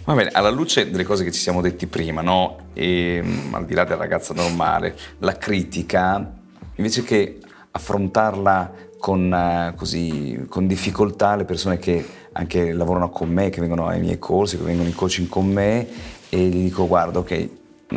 Va 0.07 0.13
bene, 0.13 0.29
alla 0.33 0.51
luce 0.51 0.91
delle 0.91 1.05
cose 1.05 1.25
che 1.25 1.33
ci 1.33 1.41
siamo 1.41 1.63
detti 1.63 1.87
prima, 1.87 2.21
no? 2.21 2.69
E 2.75 3.23
mm, 3.23 3.55
al 3.55 3.65
di 3.65 3.73
là 3.73 3.85
della 3.85 3.97
ragazza 3.97 4.35
normale, 4.35 4.95
la 5.21 5.39
critica, 5.39 6.31
invece 6.75 7.03
che 7.05 7.39
affrontarla 7.71 8.73
con, 8.99 9.33
uh, 9.33 9.75
così, 9.75 10.45
con 10.47 10.67
difficoltà, 10.67 11.37
le 11.37 11.47
persone 11.47 11.79
che 11.79 12.07
anche 12.33 12.73
lavorano 12.73 13.09
con 13.09 13.31
me, 13.31 13.49
che 13.49 13.61
vengono 13.61 13.87
ai 13.87 14.01
miei 14.01 14.19
corsi, 14.19 14.59
che 14.59 14.65
vengono 14.65 14.89
in 14.89 14.95
coaching 14.95 15.27
con 15.27 15.47
me, 15.47 15.89
e 16.29 16.39
gli 16.49 16.65
dico 16.65 16.87
guarda, 16.87 17.21
ok, 17.21 17.49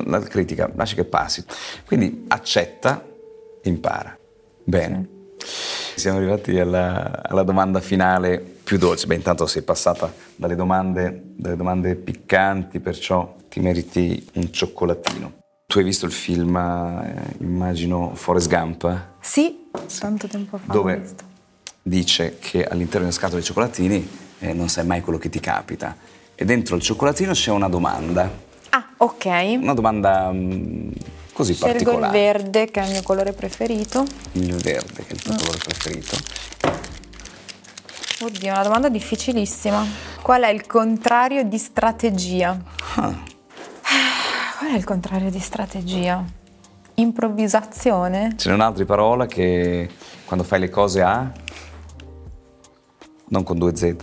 la 0.06 0.22
critica 0.22 0.72
lascia 0.76 0.96
che 0.96 1.04
passi. 1.04 1.44
Quindi 1.86 2.24
accetta, 2.30 3.06
impara. 3.64 4.18
Bene. 4.64 5.10
Siamo 5.98 6.20
arrivati 6.20 6.60
alla, 6.60 7.24
alla 7.24 7.42
domanda 7.42 7.80
finale 7.80 8.38
più 8.38 8.78
dolce. 8.78 9.08
Beh, 9.08 9.16
intanto 9.16 9.48
sei 9.48 9.64
passata 9.64 10.14
dalle 10.36 10.54
domande, 10.56 11.24
dalle 11.36 11.56
domande 11.56 11.96
piccanti, 11.96 12.80
perciò 12.80 13.36
ti 13.50 13.60
meriti 13.60 14.24
un 14.34 14.52
cioccolatino. 14.52 15.34
Tu 15.66 15.80
hai 15.80 15.84
visto 15.84 16.06
il 16.06 16.12
film, 16.12 16.56
eh, 16.56 17.36
immagino, 17.40 18.12
Forrest 18.14 18.48
Gump? 18.48 19.06
Sì, 19.22 19.70
tanto 20.00 20.28
tempo 20.28 20.58
fa. 20.58 20.72
Dove 20.72 21.04
dice 21.82 22.38
che 22.40 22.64
all'interno 22.64 23.00
di 23.00 23.06
una 23.06 23.12
scatola 23.12 23.40
di 23.40 23.46
cioccolatini 23.46 24.10
eh, 24.38 24.54
non 24.54 24.70
sai 24.70 24.86
mai 24.86 25.02
quello 25.02 25.18
che 25.18 25.30
ti 25.30 25.40
capita. 25.40 25.98
E 26.36 26.46
dentro 26.46 26.76
il 26.76 26.84
cioccolatino 26.84 27.32
c'è 27.32 27.50
una 27.50 27.70
domanda. 27.70 28.32
Ah, 28.70 28.88
ok. 28.98 29.26
Una 29.60 29.74
domanda 29.74 30.32
mh, 30.32 30.38
mm, 30.38 30.92
così 31.38 31.54
Scelgo 31.54 31.72
particolare. 31.72 32.18
il 32.18 32.24
verde, 32.24 32.72
che 32.72 32.82
è 32.82 32.86
il 32.86 32.92
mio 32.94 33.04
colore 33.04 33.32
preferito. 33.32 34.04
Il 34.32 34.56
verde, 34.56 35.06
che 35.06 35.10
è 35.10 35.14
il 35.14 35.22
tuo 35.22 35.34
mm. 35.34 35.38
colore 35.38 35.58
preferito. 35.60 36.18
Oddio, 38.22 38.52
una 38.52 38.64
domanda 38.64 38.90
difficilissima. 38.90 39.86
Qual 40.24 40.42
è 40.42 40.50
il 40.50 40.66
contrario 40.66 41.44
di 41.44 41.60
strategia? 41.60 42.60
Ah. 42.96 43.14
Qual 44.58 44.72
è 44.72 44.76
il 44.76 44.84
contrario 44.84 45.30
di 45.30 45.38
strategia? 45.38 46.26
Improvvisazione? 46.96 48.34
Ce 48.36 48.50
n'è 48.50 48.56
un'altra 48.56 48.84
parola 48.86 49.28
che 49.28 49.92
quando 50.26 50.44
fai 50.44 50.60
le 50.60 50.70
cose 50.70 51.04
a... 51.04 51.32
non 53.28 53.44
con 53.44 53.60
due 53.60 53.76
Z. 53.76 53.96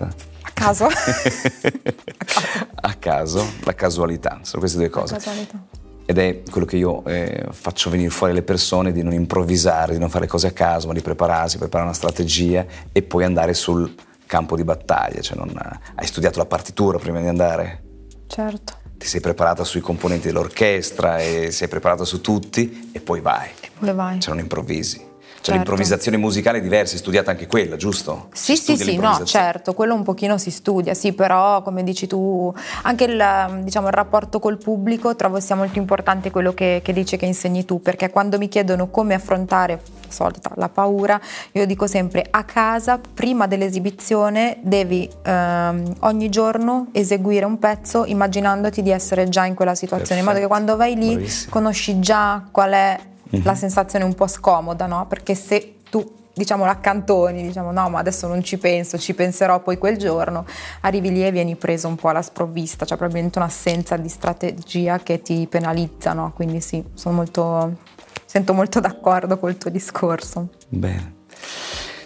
A 0.43 0.51
caso? 0.55 0.87
a 0.87 0.91
caso. 0.95 2.71
A 2.75 2.95
caso, 2.95 3.53
la 3.65 3.75
casualità, 3.75 4.39
sono 4.43 4.61
queste 4.61 4.79
due 4.79 4.89
cose. 4.89 5.15
La 5.15 5.19
casualità. 5.19 5.83
Ed 6.07 6.19
è 6.19 6.43
quello 6.51 6.67
che 6.67 6.77
io 6.77 7.05
eh, 7.07 7.47
faccio 7.51 7.91
venire 7.91 8.11
fuori 8.11 8.33
alle 8.33 8.43
persone, 8.43 8.93
di 8.93 9.03
non 9.03 9.13
improvvisare, 9.13 9.95
di 9.95 9.99
non 9.99 10.11
fare 10.11 10.25
le 10.25 10.31
cose 10.31 10.49
a 10.49 10.53
caso, 10.53 10.87
ma 10.87 10.93
di 10.93 11.01
prepararsi, 11.01 11.59
preparare 11.59 11.89
una 11.89 11.97
strategia 11.97 12.67
e 12.93 13.03
poi 13.03 13.25
andare 13.25 13.55
sul 13.55 13.95
campo 14.27 14.57
di 14.57 14.65
battaglia. 14.65 15.21
Cioè 15.21 15.37
non, 15.37 15.53
hai 15.95 16.07
studiato 16.07 16.39
la 16.39 16.47
partitura 16.47 16.99
prima 16.99 17.21
di 17.21 17.29
andare? 17.29 17.83
Certo 18.27 18.83
ti 18.97 19.11
sei 19.11 19.21
preparata 19.21 19.65
sui 19.65 19.81
componenti 19.81 20.29
dell'orchestra 20.29 21.19
e 21.19 21.51
sei 21.51 21.69
preparata 21.69 22.05
su 22.05 22.23
tutti 22.23 22.91
e 22.91 23.01
poi 23.01 23.21
vai. 23.21 23.51
E 23.61 23.69
poi 23.79 23.93
vai. 23.93 24.19
Cioè 24.19 24.33
non 24.33 24.43
improvvisi. 24.43 25.13
Cioè 25.45 25.53
certo. 25.53 25.71
l'improvvisazione 25.71 26.17
musicale 26.17 26.57
è 26.57 26.61
diversa, 26.63 26.95
hai 26.95 27.01
studiato 27.01 27.29
anche 27.29 27.47
quella, 27.47 27.77
giusto? 27.77 28.29
Sì, 28.33 28.57
sì, 28.57 28.79
sì, 28.79 28.97
no, 28.97 29.25
certo, 29.25 29.75
quello 29.75 29.93
un 29.93 30.03
pochino 30.03 30.39
si 30.39 30.51
studia, 30.51 30.95
sì, 30.95 31.13
però 31.13 31.61
come 31.61 31.83
dici 31.85 32.07
tu, 32.07 32.51
anche 32.85 33.05
il, 33.05 33.61
diciamo, 33.63 33.89
il 33.89 33.93
rapporto 33.93 34.39
col 34.39 34.57
pubblico 34.57 35.15
trovo 35.15 35.41
sia 35.41 35.55
molto 35.55 35.79
importante 35.79 36.31
quello 36.31 36.55
che, 36.55 36.81
che 36.83 36.95
dice 36.95 37.19
che 37.19 37.27
insegni 37.27 37.67
tu, 37.67 37.83
perché 37.83 38.09
quando 38.09 38.39
mi 38.39 38.49
chiedono 38.49 38.89
come 38.89 39.13
affrontare 39.13 39.83
solita, 40.09 40.51
la 40.55 40.71
paura, 40.71 41.21
io 41.53 41.67
dico 41.67 41.87
sempre 41.87 42.27
a 42.31 42.45
casa, 42.45 42.99
prima 43.13 43.47
dell'esibizione, 43.47 44.57
devi 44.63 45.07
ehm, 45.25 45.97
ogni 46.01 46.31
giorno 46.31 46.87
eseguire 46.93 47.45
un 47.45 47.59
pezzo 47.59 48.07
immaginandoti 48.07 48.81
di 48.81 48.91
essere 48.91 49.29
già 49.29 49.45
in 49.45 49.53
quella 49.53 49.75
situazione, 49.75 50.23
Perfetto. 50.23 50.27
in 50.27 50.27
modo 50.27 50.41
che 50.41 50.47
quando 50.47 50.77
vai 50.77 50.95
lì 50.95 51.13
Bravissimo. 51.17 51.53
conosci 51.53 52.01
già 52.01 52.43
qual 52.51 52.71
è 52.71 52.99
mm-hmm. 53.35 53.45
la 53.45 53.55
sensazione 53.55 54.05
un 54.05 54.15
po' 54.15 54.27
scomoda, 54.27 54.87
no? 54.87 55.07
Perché 55.07 55.35
se 55.35 55.77
tu 55.91 56.23
diciamo 56.35 56.65
l'accantoni, 56.65 57.43
diciamo 57.43 57.71
no 57.71 57.89
ma 57.89 58.01
adesso 58.01 58.27
non 58.27 58.43
ci 58.43 58.59
penso, 58.59 58.99
ci 58.99 59.15
penserò 59.15 59.63
poi 59.63 59.79
quel 59.79 59.97
giorno, 59.97 60.45
arrivi 60.81 61.11
lì 61.13 61.25
e 61.25 61.31
vieni 61.31 61.55
preso 61.57 61.89
un 61.89 61.95
po' 61.95 62.09
alla 62.09 62.23
sprovvista, 62.23 62.85
c'è 62.85 62.97
probabilmente 62.97 63.39
un'assenza 63.39 63.97
di 63.97 64.09
strategia 64.09 64.99
che 64.99 65.23
ti 65.23 65.47
penalizza, 65.49 66.13
no? 66.13 66.33
Quindi 66.35 66.61
sì, 66.61 66.85
sono 66.95 67.15
molto, 67.15 67.77
sento 68.25 68.53
molto 68.53 68.81
d'accordo 68.81 69.39
col 69.39 69.57
tuo 69.57 69.71
discorso. 69.71 70.49
Bene. 70.69 71.23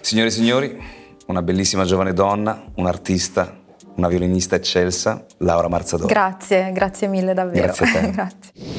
Signore 0.01 0.29
e 0.29 0.33
signori, 0.33 0.83
una 1.27 1.43
bellissima 1.43 1.85
giovane 1.85 2.13
donna, 2.13 2.65
un'artista, 2.77 3.57
una 3.97 4.09
violinista 4.09 4.57
eccelsa, 4.57 5.25
Laura 5.39 5.69
Marzadori. 5.69 6.13
Grazie, 6.13 6.71
grazie 6.73 7.09
mille 7.09 7.35
davvero. 7.35 7.67
Grazie 7.67 7.87
a 7.87 7.91
te. 7.91 8.11
grazie. 8.13 8.78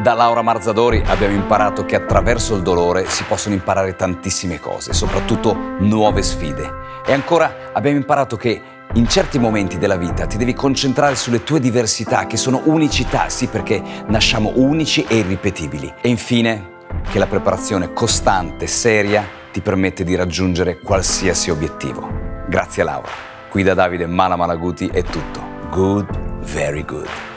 Da 0.00 0.14
Laura 0.14 0.40
Marzadori 0.40 1.02
abbiamo 1.04 1.34
imparato 1.34 1.84
che 1.84 1.94
attraverso 1.94 2.56
il 2.56 2.62
dolore 2.62 3.04
si 3.06 3.22
possono 3.24 3.54
imparare 3.54 3.96
tantissime 3.96 4.58
cose, 4.58 4.94
soprattutto 4.94 5.54
nuove 5.80 6.22
sfide. 6.22 6.72
E 7.04 7.12
ancora 7.12 7.70
abbiamo 7.74 7.98
imparato 7.98 8.38
che 8.38 8.62
in 8.94 9.06
certi 9.06 9.38
momenti 9.38 9.76
della 9.76 9.98
vita 9.98 10.24
ti 10.24 10.38
devi 10.38 10.54
concentrare 10.54 11.16
sulle 11.16 11.44
tue 11.44 11.60
diversità, 11.60 12.26
che 12.26 12.38
sono 12.38 12.62
unicità, 12.64 13.28
sì 13.28 13.48
perché 13.48 13.82
nasciamo 14.06 14.52
unici 14.54 15.04
e 15.06 15.16
irripetibili. 15.16 15.92
E 16.00 16.08
infine 16.08 16.78
che 17.10 17.18
la 17.18 17.26
preparazione 17.26 17.92
costante, 17.92 18.66
seria, 18.66 19.22
ti 19.52 19.60
permette 19.60 20.02
di 20.02 20.14
raggiungere 20.14 20.78
qualsiasi 20.78 21.50
obiettivo. 21.50 22.08
Grazie 22.48 22.84
Laura. 22.84 23.10
Qui 23.50 23.62
da 23.62 23.74
Davide 23.74 24.06
Mala 24.06 24.36
Malaguti 24.36 24.88
è 24.90 25.02
tutto. 25.02 25.42
Good, 25.68 26.40
very 26.40 26.86
good. 26.86 27.29